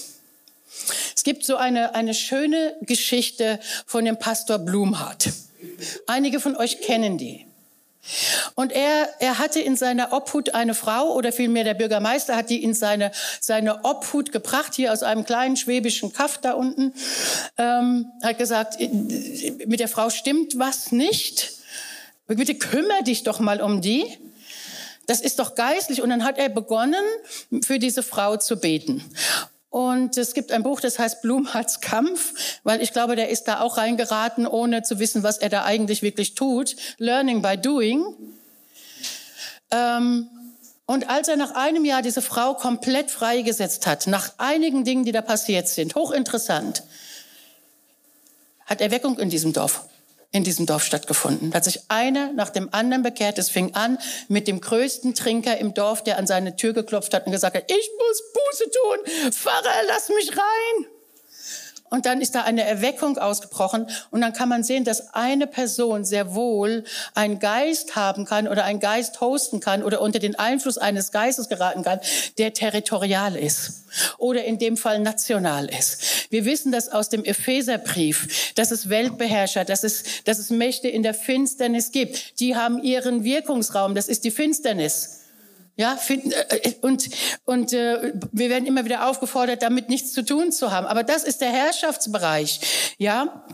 [1.15, 5.29] Es gibt so eine eine schöne Geschichte von dem Pastor Blumhardt.
[6.07, 7.45] Einige von euch kennen die.
[8.55, 12.63] Und er, er hatte in seiner Obhut eine Frau, oder vielmehr der Bürgermeister hat die
[12.63, 16.93] in seine, seine Obhut gebracht, hier aus einem kleinen schwäbischen Kaff da unten,
[17.57, 21.53] ähm, hat gesagt, mit der Frau stimmt was nicht.
[22.27, 24.05] Bitte kümmere dich doch mal um die.
[25.07, 26.01] Das ist doch geistlich.
[26.01, 27.03] Und dann hat er begonnen,
[27.63, 29.03] für diese Frau zu beten.
[29.75, 33.59] Und es gibt ein Buch, das heißt Blumhards Kampf, weil ich glaube, der ist da
[33.59, 36.77] auch reingeraten, ohne zu wissen, was er da eigentlich wirklich tut.
[36.97, 38.05] Learning by doing.
[39.71, 40.29] Ähm,
[40.85, 45.11] und als er nach einem Jahr diese Frau komplett freigesetzt hat, nach einigen Dingen, die
[45.11, 46.83] da passiert sind, hochinteressant,
[48.65, 49.89] hat Erweckung in diesem Dorf
[50.35, 51.51] in diesem Dorf stattgefunden.
[51.51, 53.39] Da hat sich einer nach dem anderen bekehrt.
[53.39, 57.25] Es fing an mit dem größten Trinker im Dorf, der an seine Tür geklopft hat
[57.25, 60.94] und gesagt hat, ich muss Buße tun, Pfarrer, lass mich rein.
[61.89, 63.87] Und dann ist da eine Erweckung ausgebrochen.
[64.09, 66.83] Und dann kann man sehen, dass eine Person sehr wohl
[67.13, 71.47] einen Geist haben kann oder einen Geist hosten kann oder unter den Einfluss eines Geistes
[71.47, 71.99] geraten kann,
[72.37, 73.85] der territorial ist
[74.17, 76.31] oder in dem Fall national ist.
[76.31, 81.03] Wir wissen das aus dem Epheserbrief, dass es Weltbeherrscher, dass es, dass es Mächte in
[81.03, 82.39] der Finsternis gibt.
[82.39, 83.95] Die haben ihren Wirkungsraum.
[83.95, 85.24] Das ist die Finsternis.
[85.77, 87.09] Ja, äh, und,
[87.43, 90.85] und äh, wir werden immer wieder aufgefordert, damit nichts zu tun zu haben.
[90.87, 92.95] Aber das ist der Herrschaftsbereich.
[92.97, 93.45] Ja,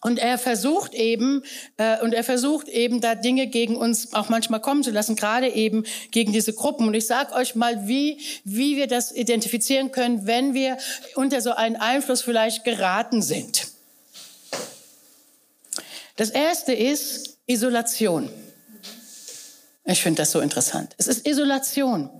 [0.00, 1.42] und er versucht eben,
[1.76, 5.48] äh, und er versucht eben da Dinge gegen uns auch manchmal kommen zu lassen, gerade
[5.48, 6.86] eben gegen diese Gruppen.
[6.86, 10.78] Und ich sage euch mal, wie, wie wir das identifizieren können, wenn wir
[11.16, 13.68] unter so einen Einfluss vielleicht geraten sind.
[16.16, 18.30] Das erste ist Isolation.
[19.90, 20.94] Ich finde das so interessant.
[20.98, 22.10] Es ist Isolation.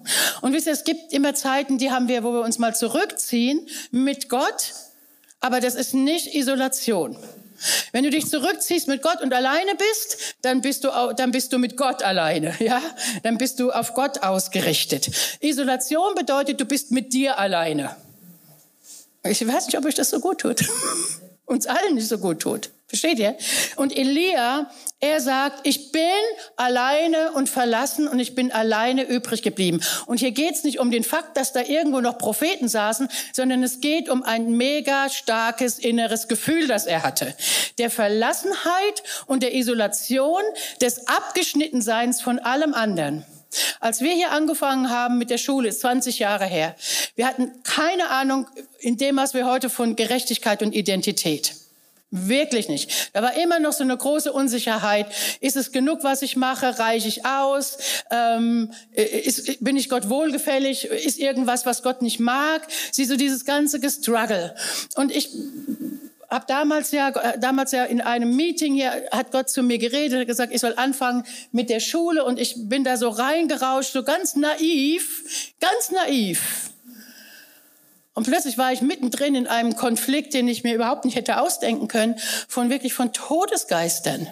[0.41, 3.69] Und wisst ihr, es gibt immer Zeiten, die haben wir, wo wir uns mal zurückziehen
[3.91, 4.73] mit Gott,
[5.41, 7.19] aber das ist nicht Isolation.
[7.93, 11.59] Wenn du dich zurückziehst mit Gott und alleine bist, dann bist du, dann bist du
[11.59, 12.81] mit Gott alleine, ja?
[13.23, 15.11] Dann bist du auf Gott ausgerichtet.
[15.41, 17.95] Isolation bedeutet, du bist mit dir alleine.
[19.25, 20.65] Ich weiß nicht, ob euch das so gut tut.
[21.49, 22.71] uns allen nicht so gut tut.
[22.89, 23.37] Versteht ihr?
[23.77, 26.03] Und Elia, er sagt, ich bin
[26.57, 29.81] alleine und verlassen und ich bin alleine übrig geblieben.
[30.07, 33.81] Und hier geht's nicht um den Fakt, dass da irgendwo noch Propheten saßen, sondern es
[33.81, 37.35] geht um ein mega starkes inneres Gefühl, das er hatte.
[37.77, 40.43] Der Verlassenheit und der Isolation,
[40.81, 43.27] des Abgeschnittenseins von allem anderen.
[43.81, 46.75] Als wir hier angefangen haben mit der Schule, ist 20 Jahre her,
[47.17, 48.47] wir hatten keine Ahnung
[48.81, 51.55] in dem, was wir heute von Gerechtigkeit und Identität.
[52.11, 53.11] Wirklich nicht.
[53.13, 55.09] Da war immer noch so eine große Unsicherheit.
[55.41, 56.79] Ist es genug, was ich mache?
[56.79, 57.77] Reiche ich aus?
[58.11, 60.87] Ähm, ist, bin ich Gott wohlgefällig?
[60.87, 62.67] Ist irgendwas, was Gott nicht mag?
[62.93, 64.55] Sieh so dieses ganze Gestruggle.
[64.95, 65.29] Und ich
[66.29, 70.53] habe damals ja, damals ja in einem Meeting hier, hat Gott zu mir geredet, gesagt,
[70.53, 75.53] ich soll anfangen mit der Schule und ich bin da so reingerauscht, so ganz naiv,
[75.61, 76.71] ganz naiv.
[78.13, 81.87] Und plötzlich war ich mittendrin in einem Konflikt, den ich mir überhaupt nicht hätte ausdenken
[81.87, 82.17] können,
[82.49, 84.27] von wirklich von Todesgeistern.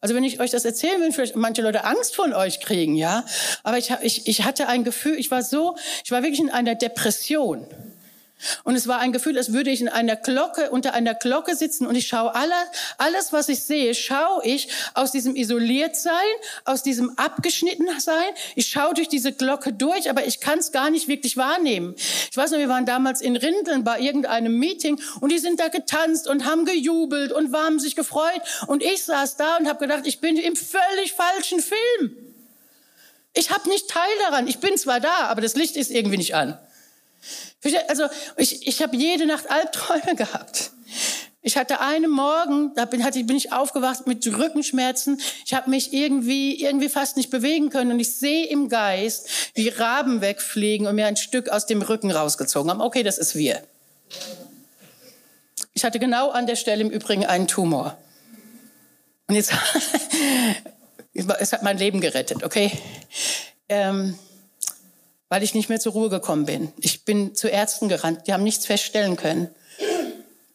[0.00, 3.24] Also wenn ich euch das erzählen will, vielleicht manche Leute Angst von euch kriegen, ja.
[3.64, 6.74] Aber ich, ich, ich hatte ein Gefühl, ich war so, ich war wirklich in einer
[6.74, 7.66] Depression.
[8.64, 11.86] Und es war ein Gefühl, als würde ich in einer Glocke, unter einer Glocke sitzen
[11.86, 12.54] und ich schaue alle,
[12.98, 16.12] alles, was ich sehe, schaue ich aus diesem Isoliertsein,
[16.64, 18.32] aus diesem Abgeschnittensein.
[18.54, 21.94] Ich schaue durch diese Glocke durch, aber ich kann es gar nicht wirklich wahrnehmen.
[21.96, 25.68] Ich weiß noch, wir waren damals in Rindeln bei irgendeinem Meeting und die sind da
[25.68, 28.42] getanzt und haben gejubelt und haben sich gefreut.
[28.66, 32.16] Und ich saß da und habe gedacht, ich bin im völlig falschen Film.
[33.34, 34.46] Ich habe nicht Teil daran.
[34.46, 36.58] Ich bin zwar da, aber das Licht ist irgendwie nicht an.
[37.88, 38.06] Also
[38.36, 40.72] ich, ich habe jede Nacht Albträume gehabt.
[41.44, 45.20] Ich hatte einen Morgen, da bin, hatte, bin ich aufgewacht mit Rückenschmerzen.
[45.44, 47.90] Ich habe mich irgendwie, irgendwie fast nicht bewegen können.
[47.90, 52.12] Und ich sehe im Geist, wie Raben wegfliegen und mir ein Stück aus dem Rücken
[52.12, 52.80] rausgezogen haben.
[52.80, 53.60] Okay, das ist wir.
[55.74, 57.98] Ich hatte genau an der Stelle im Übrigen einen Tumor.
[59.26, 59.52] Und jetzt,
[61.14, 62.70] es hat mein Leben gerettet, okay?
[63.68, 64.16] Ähm,
[65.32, 66.74] weil ich nicht mehr zur Ruhe gekommen bin.
[66.76, 69.48] Ich bin zu Ärzten gerannt, die haben nichts feststellen können.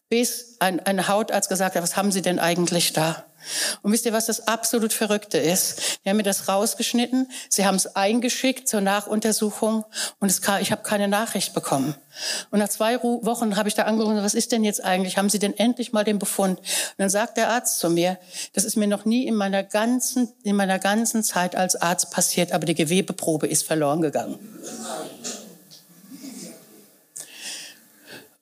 [0.07, 3.25] Bis ein, ein Hautarzt gesagt hat, was haben Sie denn eigentlich da?
[3.81, 5.99] Und wisst ihr, was das absolut Verrückte ist?
[6.03, 9.85] Die haben mir das rausgeschnitten, sie haben es eingeschickt zur Nachuntersuchung
[10.19, 11.95] und es kam, ich habe keine Nachricht bekommen.
[12.49, 15.17] Und nach zwei Wochen habe ich da angerufen, was ist denn jetzt eigentlich?
[15.17, 16.59] Haben Sie denn endlich mal den Befund?
[16.59, 16.67] Und
[16.97, 18.17] dann sagt der Arzt zu mir,
[18.53, 22.51] das ist mir noch nie in meiner ganzen, in meiner ganzen Zeit als Arzt passiert,
[22.51, 24.39] aber die Gewebeprobe ist verloren gegangen.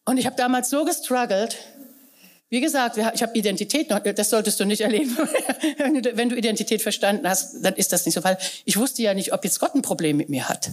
[0.05, 1.57] Und ich habe damals so gestruggelt,
[2.49, 5.17] wie gesagt, ich habe Identität noch, das solltest du nicht erleben.
[6.13, 9.33] Wenn du Identität verstanden hast, dann ist das nicht so, weil ich wusste ja nicht,
[9.33, 10.71] ob jetzt Gott ein Problem mit mir hat.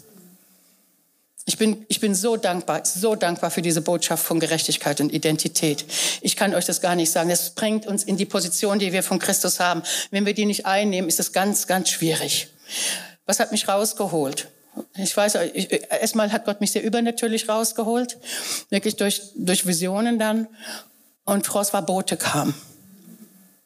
[1.44, 5.84] Ich bin, ich bin so dankbar, so dankbar für diese Botschaft von Gerechtigkeit und Identität.
[6.20, 7.30] Ich kann euch das gar nicht sagen.
[7.30, 9.82] Es bringt uns in die Position, die wir von Christus haben.
[10.12, 12.48] Wenn wir die nicht einnehmen, ist es ganz, ganz schwierig.
[13.26, 14.48] Was hat mich rausgeholt?
[14.96, 15.34] Ich weiß,
[16.00, 18.18] erstmal hat Gott mich sehr übernatürlich rausgeholt,
[18.70, 20.46] wirklich durch, durch Visionen dann
[21.24, 22.54] und François Bote kam.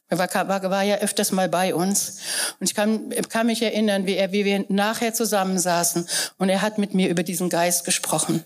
[0.08, 2.18] Er war, war, war ja öfters mal bei uns.
[2.60, 6.06] Und ich kann, kann mich erinnern, wie, er, wie wir nachher zusammensaßen
[6.38, 8.44] und er hat mit mir über diesen Geist gesprochen.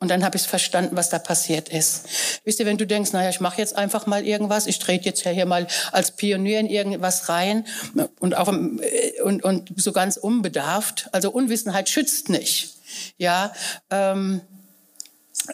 [0.00, 2.04] Und dann habe ich verstanden, was da passiert ist.
[2.44, 5.24] Wisst ihr, wenn du denkst, naja, ich mache jetzt einfach mal irgendwas, ich trete jetzt
[5.24, 7.66] ja hier mal als Pionier in irgendwas rein
[8.20, 11.08] und auch und, und so ganz unbedarft.
[11.10, 12.76] Also Unwissenheit schützt nicht.
[13.16, 13.52] Ja,
[13.90, 14.40] ähm,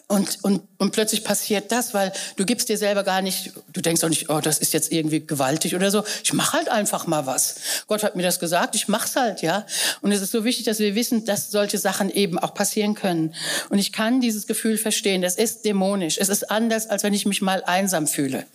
[0.07, 4.03] und, und, und plötzlich passiert das, weil du gibst dir selber gar nicht, du denkst
[4.03, 6.03] auch nicht, oh, das ist jetzt irgendwie gewaltig oder so.
[6.23, 7.55] Ich mache halt einfach mal was.
[7.87, 9.65] Gott hat mir das gesagt, ich mach's halt, ja.
[10.01, 13.33] Und es ist so wichtig, dass wir wissen, dass solche Sachen eben auch passieren können.
[13.69, 15.21] Und ich kann dieses Gefühl verstehen.
[15.21, 16.17] Das ist dämonisch.
[16.19, 18.45] Es ist anders, als wenn ich mich mal einsam fühle.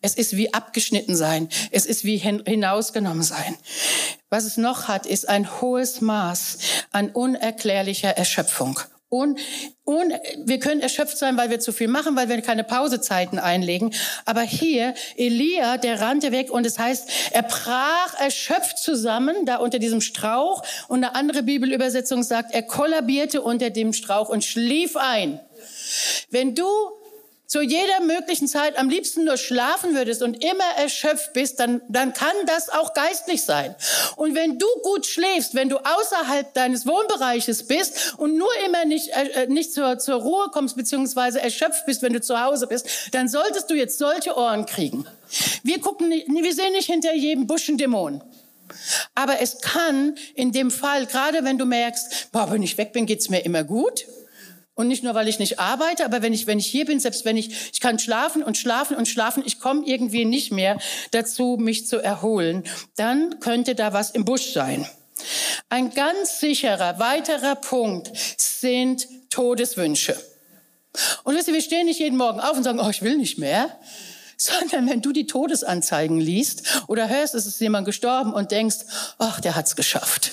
[0.00, 1.48] Es ist wie abgeschnitten sein.
[1.70, 3.56] Es ist wie hinausgenommen sein.
[4.30, 6.58] Was es noch hat, ist ein hohes Maß
[6.90, 8.80] an unerklärlicher Erschöpfung.
[9.12, 9.38] Und,
[9.84, 10.14] und
[10.46, 13.92] wir können erschöpft sein, weil wir zu viel machen, weil wir keine Pausezeiten einlegen.
[14.24, 19.78] Aber hier, Elia, der rannte weg und es heißt, er brach erschöpft zusammen, da unter
[19.78, 20.62] diesem Strauch.
[20.88, 25.40] Und eine andere Bibelübersetzung sagt, er kollabierte unter dem Strauch und schlief ein.
[26.30, 26.64] Wenn du
[27.52, 32.14] zu jeder möglichen Zeit am liebsten nur schlafen würdest und immer erschöpft bist, dann, dann
[32.14, 33.74] kann das auch geistlich sein.
[34.16, 39.10] Und wenn du gut schläfst, wenn du außerhalb deines Wohnbereiches bist und nur immer nicht,
[39.10, 42.88] äh, äh, nicht zur, zur Ruhe kommst, beziehungsweise erschöpft bist, wenn du zu Hause bist,
[43.10, 45.04] dann solltest du jetzt solche Ohren kriegen.
[45.62, 48.22] Wir gucken, nicht, wir sehen nicht hinter jedem Busch einen Dämon.
[49.14, 53.04] Aber es kann in dem Fall, gerade wenn du merkst, boah, wenn ich weg bin,
[53.04, 54.06] geht's mir immer gut,
[54.74, 57.26] Und nicht nur, weil ich nicht arbeite, aber wenn ich, wenn ich hier bin, selbst
[57.26, 60.78] wenn ich, ich kann schlafen und schlafen und schlafen, ich komme irgendwie nicht mehr
[61.10, 62.64] dazu, mich zu erholen,
[62.96, 64.86] dann könnte da was im Busch sein.
[65.68, 70.16] Ein ganz sicherer weiterer Punkt sind Todeswünsche.
[71.24, 73.38] Und wisst ihr, wir stehen nicht jeden Morgen auf und sagen, oh, ich will nicht
[73.38, 73.78] mehr,
[74.36, 78.78] sondern wenn du die Todesanzeigen liest oder hörst, es ist jemand gestorben und denkst,
[79.18, 80.32] ach, der hat's geschafft.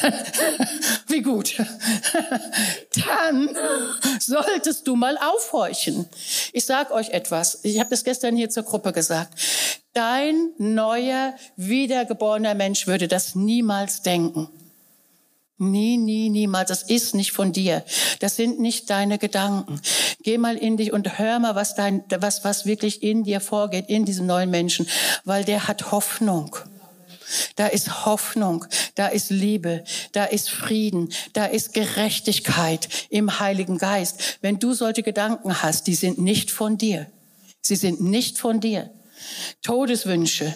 [1.08, 1.56] Wie gut.
[3.06, 3.56] Dann
[4.20, 6.08] solltest du mal aufhorchen.
[6.52, 7.60] Ich sag euch etwas.
[7.62, 9.34] Ich habe das gestern hier zur Gruppe gesagt.
[9.92, 14.48] Dein neuer, wiedergeborener Mensch würde das niemals denken.
[15.60, 16.68] Nie, nie, niemals.
[16.68, 17.82] Das ist nicht von dir.
[18.20, 19.80] Das sind nicht deine Gedanken.
[20.22, 23.88] Geh mal in dich und hör mal, was dein, was, was wirklich in dir vorgeht,
[23.88, 24.88] in diesem neuen Menschen,
[25.24, 26.56] weil der hat Hoffnung.
[27.56, 28.64] Da ist Hoffnung,
[28.94, 34.38] da ist Liebe, da ist Frieden, da ist Gerechtigkeit im Heiligen Geist.
[34.40, 37.06] Wenn du solche Gedanken hast, die sind nicht von dir.
[37.60, 38.90] Sie sind nicht von dir.
[39.62, 40.54] Todeswünsche,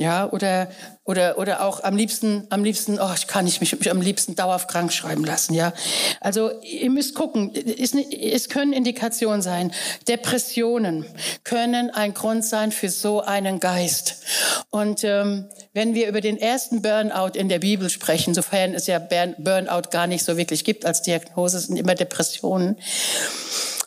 [0.00, 0.68] ja, oder,
[1.04, 4.34] oder, oder auch am liebsten, am liebsten, oh, ich kann nicht mich, mich am liebsten
[4.34, 5.74] dauerhaft krank schreiben lassen, ja.
[6.22, 9.72] Also, ihr müsst gucken, es, es können Indikationen sein.
[10.08, 11.04] Depressionen
[11.44, 14.24] können ein Grund sein für so einen Geist.
[14.70, 18.98] Und ähm, wenn wir über den ersten Burnout in der Bibel sprechen, sofern es ja
[18.98, 22.78] Burnout gar nicht so wirklich gibt als Diagnose, sind immer Depressionen,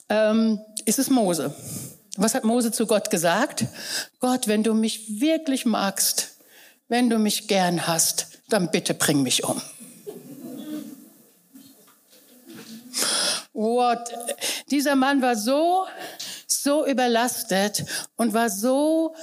[0.10, 1.56] ähm, ist es Mose.
[2.16, 3.66] Was hat Mose zu Gott gesagt?
[4.20, 6.38] Gott, wenn du mich wirklich magst,
[6.88, 9.60] wenn du mich gern hast, dann bitte bring mich um.
[13.54, 14.14] What?
[14.70, 15.88] Dieser Mann war so,
[16.48, 17.84] so überlastet
[18.16, 19.16] und war so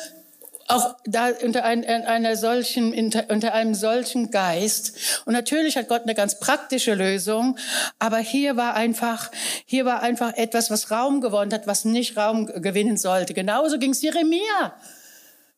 [0.71, 5.23] auch da unter, ein, einer solchen, unter einem solchen Geist.
[5.25, 7.59] Und natürlich hat Gott eine ganz praktische Lösung,
[7.99, 9.31] aber hier war einfach,
[9.65, 13.35] hier war einfach etwas, was Raum gewonnen hat, was nicht Raum gewinnen sollte.
[13.35, 14.75] Genauso ging es Jeremia.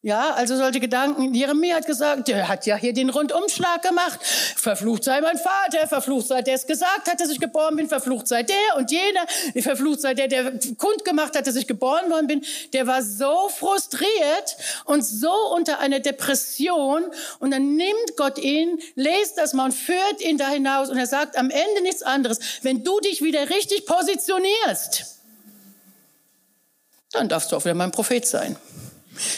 [0.04, 1.32] Ja, also solche Gedanken.
[1.32, 4.18] Jeremia hat gesagt, der hat ja hier den Rundumschlag gemacht.
[4.56, 8.26] Verflucht sei mein Vater, verflucht sei der es gesagt hat, dass ich geboren bin, verflucht
[8.26, 9.24] sei der und jener,
[9.62, 12.44] verflucht sei der, der kund gemacht hat, dass ich geboren worden bin.
[12.72, 17.04] Der war so frustriert und so unter einer Depression
[17.38, 21.06] und dann nimmt Gott ihn, lest das mal und führt ihn da hinaus und er
[21.06, 22.40] sagt am Ende nichts anderes.
[22.62, 25.20] Wenn du dich wieder richtig positionierst,
[27.12, 28.56] dann darfst du auch wieder mein Prophet sein.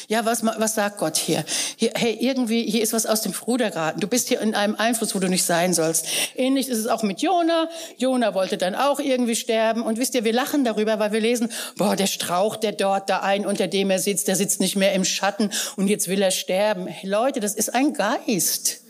[0.09, 1.45] Ja, was, was sagt Gott hier?
[1.77, 1.93] hier?
[1.95, 4.01] Hey, irgendwie, hier ist was aus dem Ruder geraten.
[4.01, 6.07] Du bist hier in einem Einfluss, wo du nicht sein sollst.
[6.37, 7.69] Ähnlich ist es auch mit Jona.
[7.99, 9.83] Jona wollte dann auch irgendwie sterben.
[9.83, 13.21] Und wisst ihr, wir lachen darüber, weil wir lesen, boah, der Strauch, der dort da
[13.21, 16.31] ein, unter dem er sitzt, der sitzt nicht mehr im Schatten und jetzt will er
[16.31, 16.87] sterben.
[16.87, 18.84] Hey, Leute, das ist ein Geist.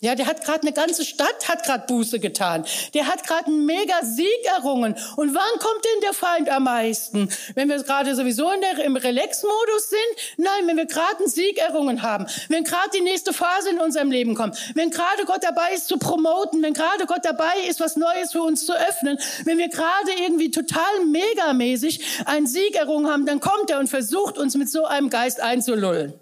[0.00, 2.66] Ja, der hat gerade eine ganze Stadt hat gerade Buße getan.
[2.92, 4.94] Der hat gerade einen mega Sieg errungen.
[5.16, 7.30] Und wann kommt denn der Feind am meisten?
[7.54, 10.36] Wenn wir gerade sowieso in der, im Relax-Modus sind?
[10.36, 12.26] Nein, wenn wir gerade einen Sieg errungen haben.
[12.50, 14.58] Wenn gerade die nächste Phase in unserem Leben kommt.
[14.74, 16.62] Wenn gerade Gott dabei ist zu promoten.
[16.62, 19.18] Wenn gerade Gott dabei ist, was Neues für uns zu öffnen.
[19.44, 24.36] Wenn wir gerade irgendwie total megamäßig einen Sieg errungen haben, dann kommt er und versucht
[24.36, 26.12] uns mit so einem Geist einzulullen.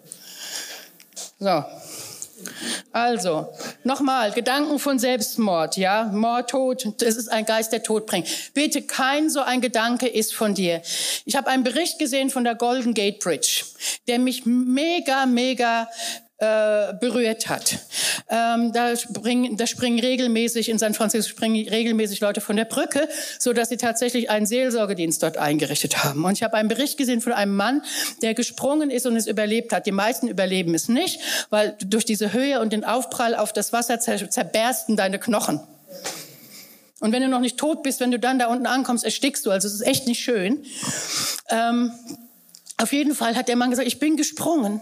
[1.40, 1.64] So.
[2.92, 3.48] Also,
[3.82, 8.28] nochmal, Gedanken von Selbstmord, ja, Mord, Tod, das ist ein Geist, der Tod bringt.
[8.54, 10.82] Bitte, kein so ein Gedanke ist von dir.
[11.24, 13.64] Ich habe einen Bericht gesehen von der Golden Gate Bridge,
[14.06, 15.88] der mich mega, mega
[16.44, 17.78] äh, berührt hat.
[18.28, 23.08] Ähm, da, springen, da springen regelmäßig, in San Francisco springen regelmäßig Leute von der Brücke,
[23.38, 26.24] so dass sie tatsächlich einen Seelsorgedienst dort eingerichtet haben.
[26.24, 27.82] Und ich habe einen Bericht gesehen von einem Mann,
[28.22, 29.86] der gesprungen ist und es überlebt hat.
[29.86, 31.20] Die meisten überleben es nicht,
[31.50, 35.60] weil durch diese Höhe und den Aufprall auf das Wasser zer zerbersten deine Knochen.
[37.00, 39.50] Und wenn du noch nicht tot bist, wenn du dann da unten ankommst, erstickst du.
[39.50, 40.64] Also es ist echt nicht schön.
[41.50, 41.92] Ähm,
[42.76, 44.80] auf jeden Fall hat der Mann gesagt, ich bin gesprungen.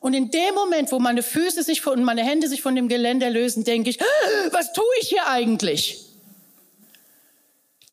[0.00, 2.88] Und in dem Moment, wo meine Füße sich von, und meine Hände sich von dem
[2.88, 3.98] Geländer lösen, denke ich,
[4.50, 6.04] was tue ich hier eigentlich?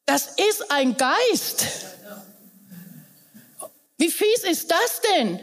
[0.05, 1.67] Das ist ein Geist.
[3.97, 5.39] Wie fies ist das denn?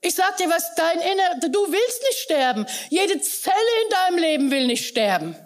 [0.00, 2.66] Ich sag dir was, dein Inner, du willst nicht sterben.
[2.88, 3.54] Jede Zelle
[3.84, 5.36] in deinem Leben will nicht sterben.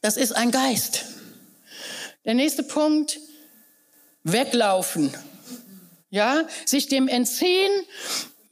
[0.00, 1.04] Das ist ein Geist.
[2.24, 3.20] Der nächste Punkt,
[4.22, 5.14] weglaufen
[6.14, 7.72] ja, sich dem entziehen.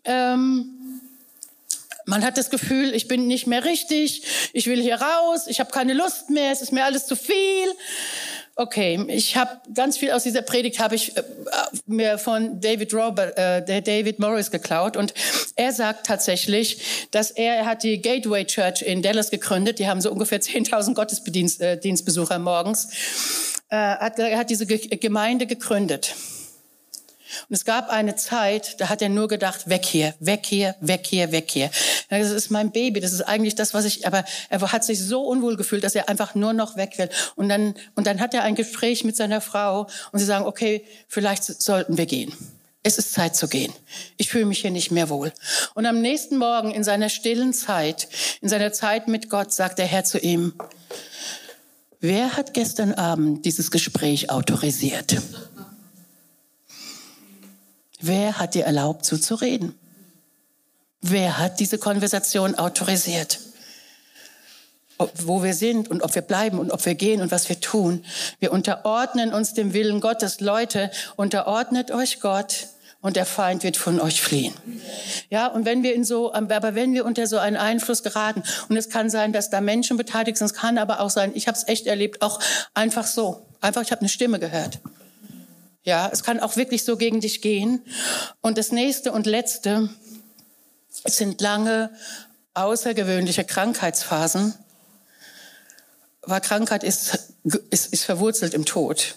[0.04, 1.00] Ähm,
[2.06, 5.70] man hat das Gefühl, ich bin nicht mehr richtig, ich will hier raus, ich habe
[5.70, 7.68] keine Lust mehr, es ist mir alles zu viel.
[8.56, 11.22] Okay, ich habe ganz viel aus dieser Predigt habe ich äh,
[11.86, 15.14] mir von David Robert, äh, David Morris geklaut und
[15.54, 19.78] er sagt tatsächlich, dass er, er hat die Gateway Church in Dallas gegründet.
[19.78, 22.88] Die haben so ungefähr 10.000 Gottesdienstbesucher äh, morgens.
[23.68, 26.14] Äh, hat, er hat diese Gemeinde gegründet.
[27.48, 31.06] Und es gab eine Zeit, da hat er nur gedacht, weg hier, weg hier, weg
[31.06, 31.70] hier, weg hier.
[32.08, 35.22] Das ist mein Baby, das ist eigentlich das, was ich, aber er hat sich so
[35.24, 37.08] unwohl gefühlt, dass er einfach nur noch weg will.
[37.36, 40.84] Und dann, und dann hat er ein Gespräch mit seiner Frau und sie sagen, okay,
[41.08, 42.32] vielleicht sollten wir gehen.
[42.84, 43.72] Es ist Zeit zu gehen.
[44.16, 45.32] Ich fühle mich hier nicht mehr wohl.
[45.74, 48.08] Und am nächsten Morgen in seiner stillen Zeit,
[48.40, 50.54] in seiner Zeit mit Gott, sagt der Herr zu ihm,
[52.00, 55.22] wer hat gestern Abend dieses Gespräch autorisiert?
[58.02, 59.78] Wer hat dir erlaubt, so zu reden?
[61.00, 63.38] Wer hat diese Konversation autorisiert?
[64.98, 67.60] Ob, wo wir sind und ob wir bleiben und ob wir gehen und was wir
[67.60, 68.04] tun.
[68.40, 70.40] Wir unterordnen uns dem Willen Gottes.
[70.40, 72.66] Leute, unterordnet euch Gott
[73.00, 74.54] und der Feind wird von euch fliehen.
[75.30, 78.76] Ja, und wenn wir in so, aber wenn wir unter so einen Einfluss geraten, und
[78.76, 81.56] es kann sein, dass da Menschen beteiligt sind, es kann aber auch sein, ich habe
[81.56, 82.40] es echt erlebt, auch
[82.74, 84.80] einfach so, einfach, ich habe eine Stimme gehört.
[85.84, 87.84] Ja, es kann auch wirklich so gegen dich gehen.
[88.40, 89.88] Und das nächste und letzte
[90.88, 91.90] sind lange
[92.54, 94.54] außergewöhnliche Krankheitsphasen,
[96.22, 97.18] weil Krankheit ist,
[97.70, 99.16] ist, ist verwurzelt im Tod.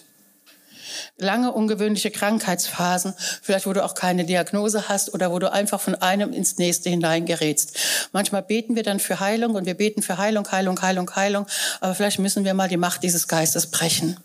[1.18, 5.94] Lange ungewöhnliche Krankheitsphasen, vielleicht wo du auch keine Diagnose hast oder wo du einfach von
[5.94, 7.78] einem ins nächste hineingerätst.
[8.12, 11.46] Manchmal beten wir dann für Heilung und wir beten für Heilung, Heilung, Heilung, Heilung,
[11.80, 14.18] aber vielleicht müssen wir mal die Macht dieses Geistes brechen.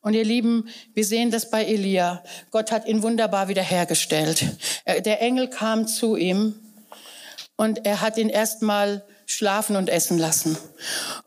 [0.00, 2.22] Und ihr Lieben, wir sehen das bei Elia.
[2.50, 4.44] Gott hat ihn wunderbar wiederhergestellt.
[4.86, 6.54] Der Engel kam zu ihm
[7.56, 10.56] und er hat ihn erstmal schlafen und essen lassen.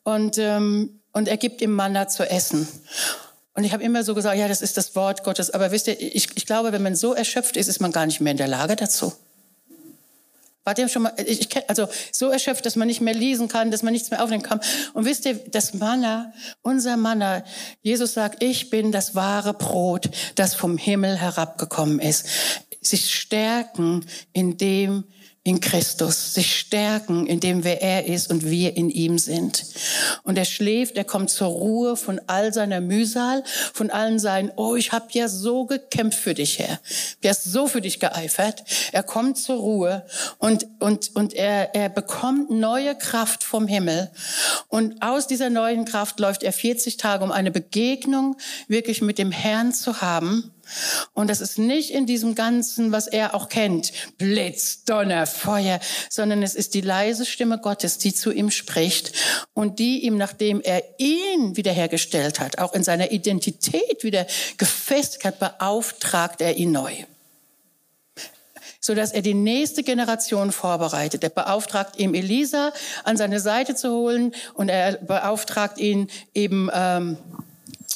[0.03, 2.67] Und, ähm, und er gibt ihm Manna zu essen.
[3.53, 5.51] Und ich habe immer so gesagt, ja, das ist das Wort Gottes.
[5.51, 8.21] Aber wisst ihr, ich, ich glaube, wenn man so erschöpft ist, ist man gar nicht
[8.21, 9.13] mehr in der Lage dazu.
[10.63, 13.81] Wart ihr schon mal, ich, also so erschöpft, dass man nicht mehr lesen kann, dass
[13.81, 14.61] man nichts mehr aufnehmen kann.
[14.93, 17.43] Und wisst ihr, das Manna, unser Manna,
[17.81, 22.27] Jesus sagt, ich bin das wahre Brot, das vom Himmel herabgekommen ist.
[22.79, 25.05] Sich stärken in dem,
[25.43, 29.65] in Christus, sich stärken, indem wer er ist und wir in ihm sind.
[30.21, 34.75] Und er schläft, er kommt zur Ruhe von all seiner Mühsal, von allen seinen, oh,
[34.75, 36.79] ich habe ja so gekämpft für dich, Herr.
[37.21, 38.63] Du hast so für dich geeifert.
[38.91, 40.05] Er kommt zur Ruhe
[40.37, 44.11] und, und, und er, er bekommt neue Kraft vom Himmel.
[44.67, 48.37] Und aus dieser neuen Kraft läuft er 40 Tage, um eine Begegnung
[48.67, 50.53] wirklich mit dem Herrn zu haben.
[51.13, 56.43] Und das ist nicht in diesem Ganzen, was er auch kennt, Blitz, Donner, Feuer, sondern
[56.43, 59.13] es ist die leise Stimme Gottes, die zu ihm spricht
[59.53, 64.25] und die ihm, nachdem er ihn wiederhergestellt hat, auch in seiner Identität wieder
[64.57, 66.91] gefestigt hat, beauftragt er ihn neu
[68.83, 71.23] so dass er die nächste Generation vorbereitet.
[71.23, 77.17] Er beauftragt ihm Elisa an seine Seite zu holen und er beauftragt ihn eben ähm,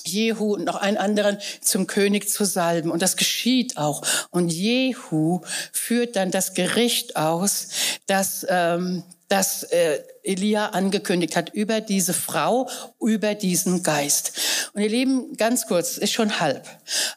[0.08, 2.91] Jehu und noch einen anderen zum König zu salben.
[2.91, 4.01] Und das geschieht auch.
[4.32, 5.41] Und Jehu
[5.72, 7.70] führt dann das Gericht aus,
[8.08, 12.69] dass, ähm, dass äh, Elia angekündigt hat über diese Frau,
[12.99, 14.34] über diesen Geist.
[14.73, 16.67] Und ihr Lieben, ganz kurz, ist schon halb.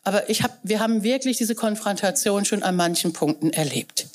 [0.04, 4.06] Aber ich hab, wir haben wirklich diese Konfrontation schon an manchen Punkten erlebt.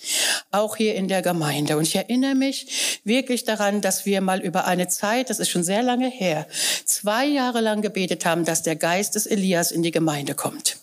[0.51, 1.77] Auch hier in der Gemeinde.
[1.77, 5.63] Und ich erinnere mich wirklich daran, dass wir mal über eine Zeit, das ist schon
[5.63, 6.47] sehr lange her,
[6.85, 10.77] zwei Jahre lang gebetet haben, dass der Geist des Elias in die Gemeinde kommt.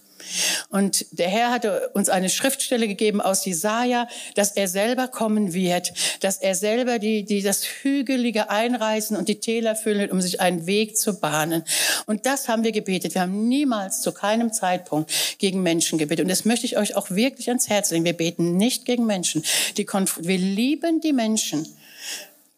[0.68, 5.92] Und der Herr hatte uns eine Schriftstelle gegeben aus Jesaja, dass er selber kommen wird,
[6.20, 10.40] dass er selber die, die das Hügelige einreißen und die Täler füllen wird, um sich
[10.40, 11.64] einen Weg zu bahnen.
[12.06, 13.14] Und das haben wir gebetet.
[13.14, 16.24] Wir haben niemals zu keinem Zeitpunkt gegen Menschen gebetet.
[16.24, 18.04] Und das möchte ich euch auch wirklich ans Herz legen.
[18.04, 19.44] Wir beten nicht gegen Menschen.
[19.76, 21.66] Die wir lieben die Menschen.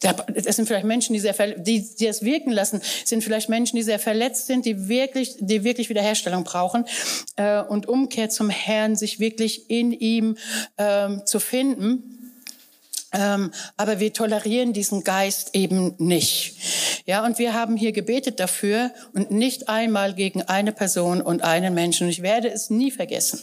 [0.03, 3.83] Das sind vielleicht Menschen, die, sehr, die, die es wirken lassen, sind vielleicht Menschen, die
[3.83, 6.85] sehr verletzt sind, die wirklich, die wirklich Wiederherstellung brauchen
[7.37, 10.37] äh, und Umkehr zum Herrn, sich wirklich in ihm
[10.79, 12.19] ähm, zu finden.
[13.15, 16.57] Ähm, aber wir tolerieren diesen Geist eben nicht.
[17.05, 21.75] Ja, und wir haben hier gebetet dafür und nicht einmal gegen eine Person und einen
[21.75, 22.05] Menschen.
[22.05, 23.41] Und ich werde es nie vergessen.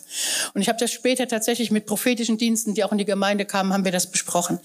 [0.53, 3.71] Und ich habe das später tatsächlich mit prophetischen Diensten, die auch in die Gemeinde kamen,
[3.71, 4.59] haben wir das besprochen.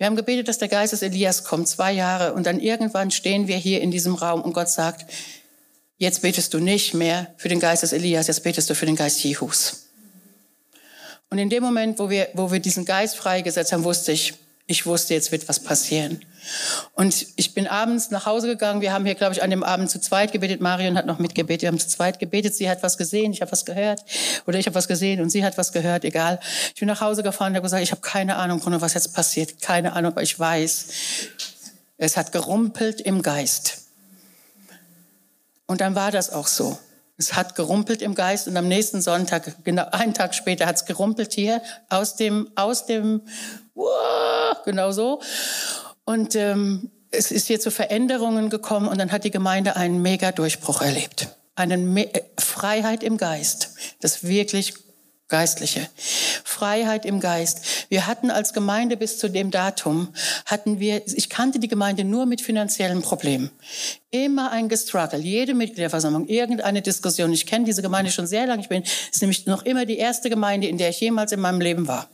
[0.00, 3.48] Wir haben gebetet, dass der Geist des Elias kommt, zwei Jahre, und dann irgendwann stehen
[3.48, 5.04] wir hier in diesem Raum und Gott sagt,
[5.98, 8.96] jetzt betest du nicht mehr für den Geist des Elias, jetzt betest du für den
[8.96, 9.88] Geist Jehus.
[11.28, 14.32] Und in dem Moment, wo wir, wo wir diesen Geist freigesetzt haben, wusste ich,
[14.70, 16.24] Ich wusste, jetzt wird was passieren.
[16.94, 18.80] Und ich bin abends nach Hause gegangen.
[18.80, 20.60] Wir haben hier, glaube ich, an dem Abend zu zweit gebetet.
[20.60, 21.62] Marion hat noch mitgebetet.
[21.62, 22.54] Wir haben zu zweit gebetet.
[22.54, 24.04] Sie hat was gesehen, ich habe was gehört.
[24.46, 26.38] Oder ich habe was gesehen und sie hat was gehört, egal.
[26.72, 29.60] Ich bin nach Hause gefahren und habe gesagt, ich habe keine Ahnung, was jetzt passiert.
[29.60, 30.86] Keine Ahnung, aber ich weiß,
[31.98, 33.78] es hat gerumpelt im Geist.
[35.66, 36.78] Und dann war das auch so.
[37.20, 40.86] Es hat gerumpelt im Geist und am nächsten Sonntag, genau einen Tag später, hat es
[40.86, 43.20] gerumpelt hier aus dem, aus dem,
[44.64, 45.20] genau so.
[46.04, 50.80] Und ähm, es ist hier zu Veränderungen gekommen und dann hat die Gemeinde einen Mega-Durchbruch
[50.82, 51.28] erlebt.
[51.54, 54.74] Eine Me äh, Freiheit im Geist, das wirklich
[55.30, 55.88] Geistliche.
[56.42, 57.86] Freiheit im Geist.
[57.88, 60.08] Wir hatten als Gemeinde bis zu dem Datum,
[60.44, 63.50] hatten wir, ich kannte die Gemeinde nur mit finanziellen Problemen.
[64.10, 67.32] Immer ein Gestruggle, jede Mitgliederversammlung, irgendeine Diskussion.
[67.32, 68.62] Ich kenne diese Gemeinde schon sehr lange.
[68.62, 71.60] Ich bin, ist nämlich noch immer die erste Gemeinde, in der ich jemals in meinem
[71.60, 72.08] Leben war.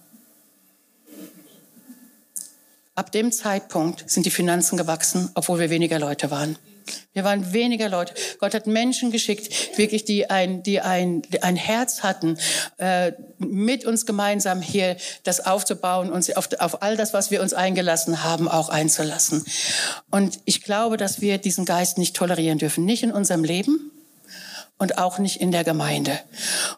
[2.97, 6.57] Ab dem Zeitpunkt sind die Finanzen gewachsen, obwohl wir weniger Leute waren.
[7.13, 8.15] Wir waren weniger Leute.
[8.39, 12.39] Gott hat Menschen geschickt, wirklich, die ein, die ein, ein Herz hatten,
[12.79, 17.53] äh, mit uns gemeinsam hier das aufzubauen und auf, auf all das, was wir uns
[17.53, 19.45] eingelassen haben, auch einzulassen.
[20.11, 23.93] Und ich glaube, dass wir diesen Geist nicht tolerieren dürfen, nicht in unserem Leben,
[24.79, 26.21] und auch nicht in der Gemeinde.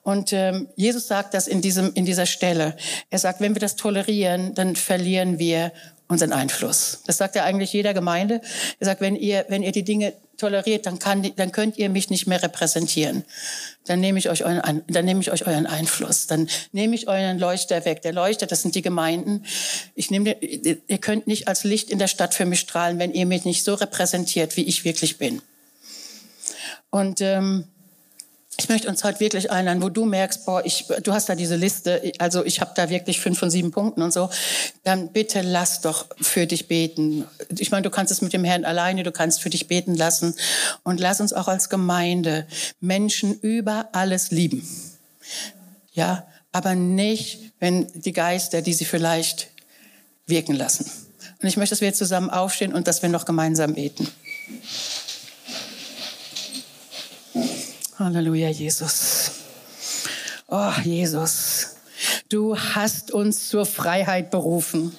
[0.02, 2.76] Und ähm, Jesus sagt das in diesem in dieser Stelle.
[3.10, 5.72] Er sagt, wenn wir das tolerieren, dann verlieren wir
[6.08, 7.02] unseren Einfluss.
[7.06, 8.40] Das sagt er eigentlich jeder Gemeinde.
[8.80, 12.08] Er sagt, wenn ihr, wenn ihr die Dinge toleriert, dann, kann, dann könnt ihr mich
[12.10, 13.24] nicht mehr repräsentieren.
[13.84, 16.26] Dann nehme ich euch euren, dann nehme ich euch euren Einfluss.
[16.26, 18.02] Dann nehme ich euren Leuchter weg.
[18.02, 19.44] Der Leuchter, das sind die Gemeinden.
[19.94, 23.26] Ich nehme, ihr könnt nicht als Licht in der Stadt für mich strahlen, wenn ihr
[23.26, 25.42] mich nicht so repräsentiert, wie ich wirklich bin.
[26.90, 27.64] Und ähm,
[28.60, 31.54] ich möchte uns heute wirklich einladen, wo du merkst, boah, ich, du hast da diese
[31.54, 34.30] Liste, also ich habe da wirklich fünf von sieben Punkten und so,
[34.82, 37.24] dann bitte lass doch für dich beten.
[37.56, 40.34] Ich meine, du kannst es mit dem Herrn alleine, du kannst für dich beten lassen
[40.82, 42.48] und lass uns auch als Gemeinde
[42.80, 44.68] Menschen über alles lieben.
[45.92, 49.50] Ja, aber nicht, wenn die Geister, die sie vielleicht
[50.26, 50.90] wirken lassen.
[51.40, 54.08] Und ich möchte, dass wir zusammen aufstehen und dass wir noch gemeinsam beten.
[57.98, 59.32] Halleluja, Jesus.
[60.46, 61.76] Oh, Jesus,
[62.28, 64.96] du hast uns zur Freiheit berufen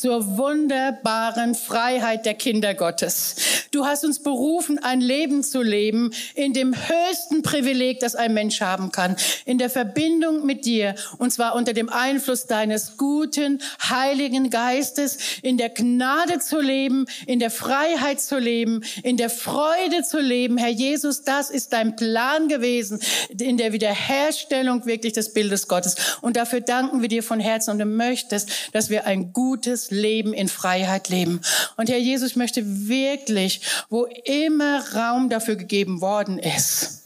[0.00, 3.34] zur wunderbaren Freiheit der Kinder Gottes.
[3.78, 8.60] Du hast uns berufen, ein Leben zu leben in dem höchsten Privileg, das ein Mensch
[8.60, 9.14] haben kann,
[9.44, 15.58] in der Verbindung mit dir, und zwar unter dem Einfluss deines guten, heiligen Geistes, in
[15.58, 20.56] der Gnade zu leben, in der Freiheit zu leben, in der Freude zu leben.
[20.56, 22.98] Herr Jesus, das ist dein Plan gewesen,
[23.28, 25.94] in der Wiederherstellung wirklich des Bildes Gottes.
[26.20, 30.34] Und dafür danken wir dir von Herzen und du möchtest, dass wir ein gutes Leben
[30.34, 31.42] in Freiheit leben.
[31.76, 37.04] Und Herr Jesus, ich möchte wirklich, wo immer Raum dafür gegeben worden ist,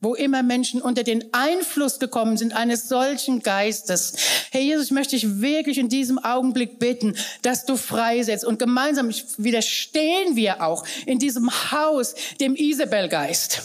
[0.00, 4.14] wo immer Menschen unter den Einfluss gekommen sind eines solchen Geistes.
[4.50, 8.44] Herr Jesus, ich möchte dich wirklich in diesem Augenblick bitten, dass du freisetzt.
[8.44, 13.62] Und gemeinsam widerstehen wir auch in diesem Haus dem Isabelgeist.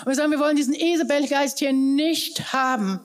[0.00, 3.00] Und wir sagen, wir wollen diesen Isabelgeist hier nicht haben.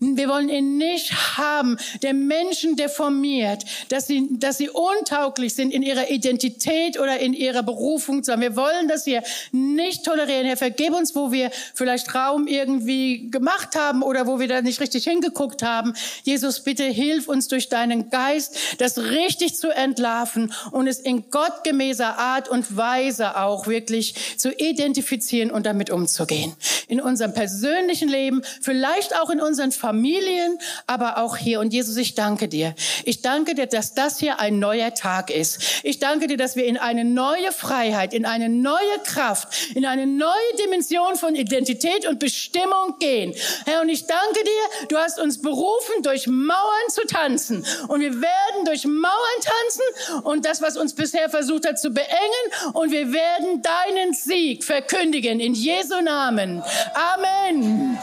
[0.00, 5.82] Wir wollen ihn nicht haben, der Menschen deformiert, dass sie, dass sie untauglich sind in
[5.82, 8.26] ihrer Identität oder in ihrer Berufung.
[8.26, 9.22] Wir wollen das hier
[9.52, 10.46] nicht tolerieren.
[10.46, 14.80] Herr, vergib uns, wo wir vielleicht Raum irgendwie gemacht haben oder wo wir da nicht
[14.80, 15.94] richtig hingeguckt haben.
[16.24, 22.18] Jesus, bitte hilf uns durch deinen Geist, das richtig zu entlarven und es in gottgemäßer
[22.18, 26.56] Art und Weise auch wirklich zu identifizieren und damit umzugehen umzugehen.
[26.88, 31.60] In unserem persönlichen Leben, vielleicht auch in unseren Familien, aber auch hier.
[31.60, 32.74] Und Jesus, ich danke dir.
[33.04, 35.60] Ich danke dir, dass das hier ein neuer Tag ist.
[35.82, 40.06] Ich danke dir, dass wir in eine neue Freiheit, in eine neue Kraft, in eine
[40.06, 40.30] neue
[40.64, 43.34] Dimension von Identität und Bestimmung gehen.
[43.64, 47.66] Herr, und ich danke dir, du hast uns berufen, durch Mauern zu tanzen.
[47.88, 49.12] Und wir werden durch Mauern
[49.42, 52.72] tanzen und das, was uns bisher versucht hat zu beengen.
[52.72, 56.62] Und wir werden deinen Sieg verkündigen in Jesu Namen.
[56.94, 57.98] Amen.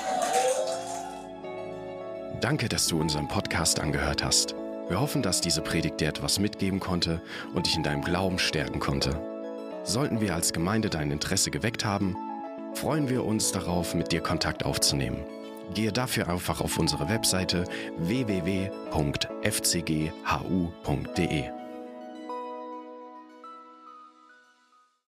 [2.42, 4.54] Danke, dass du unseren Podcast angehört hast.
[4.90, 7.22] Wir hoffen, dass diese Predigt dir etwas mitgeben konnte
[7.54, 9.18] und dich in deinem Glauben stärken konnte.
[9.86, 12.18] Sollten wir als Gemeinde dein Interesse geweckt haben,
[12.74, 15.24] freuen wir uns darauf, mit dir Kontakt aufzunehmen.
[15.74, 17.64] Gehe dafür einfach auf unsere Webseite
[17.98, 19.24] www.fcghu.de.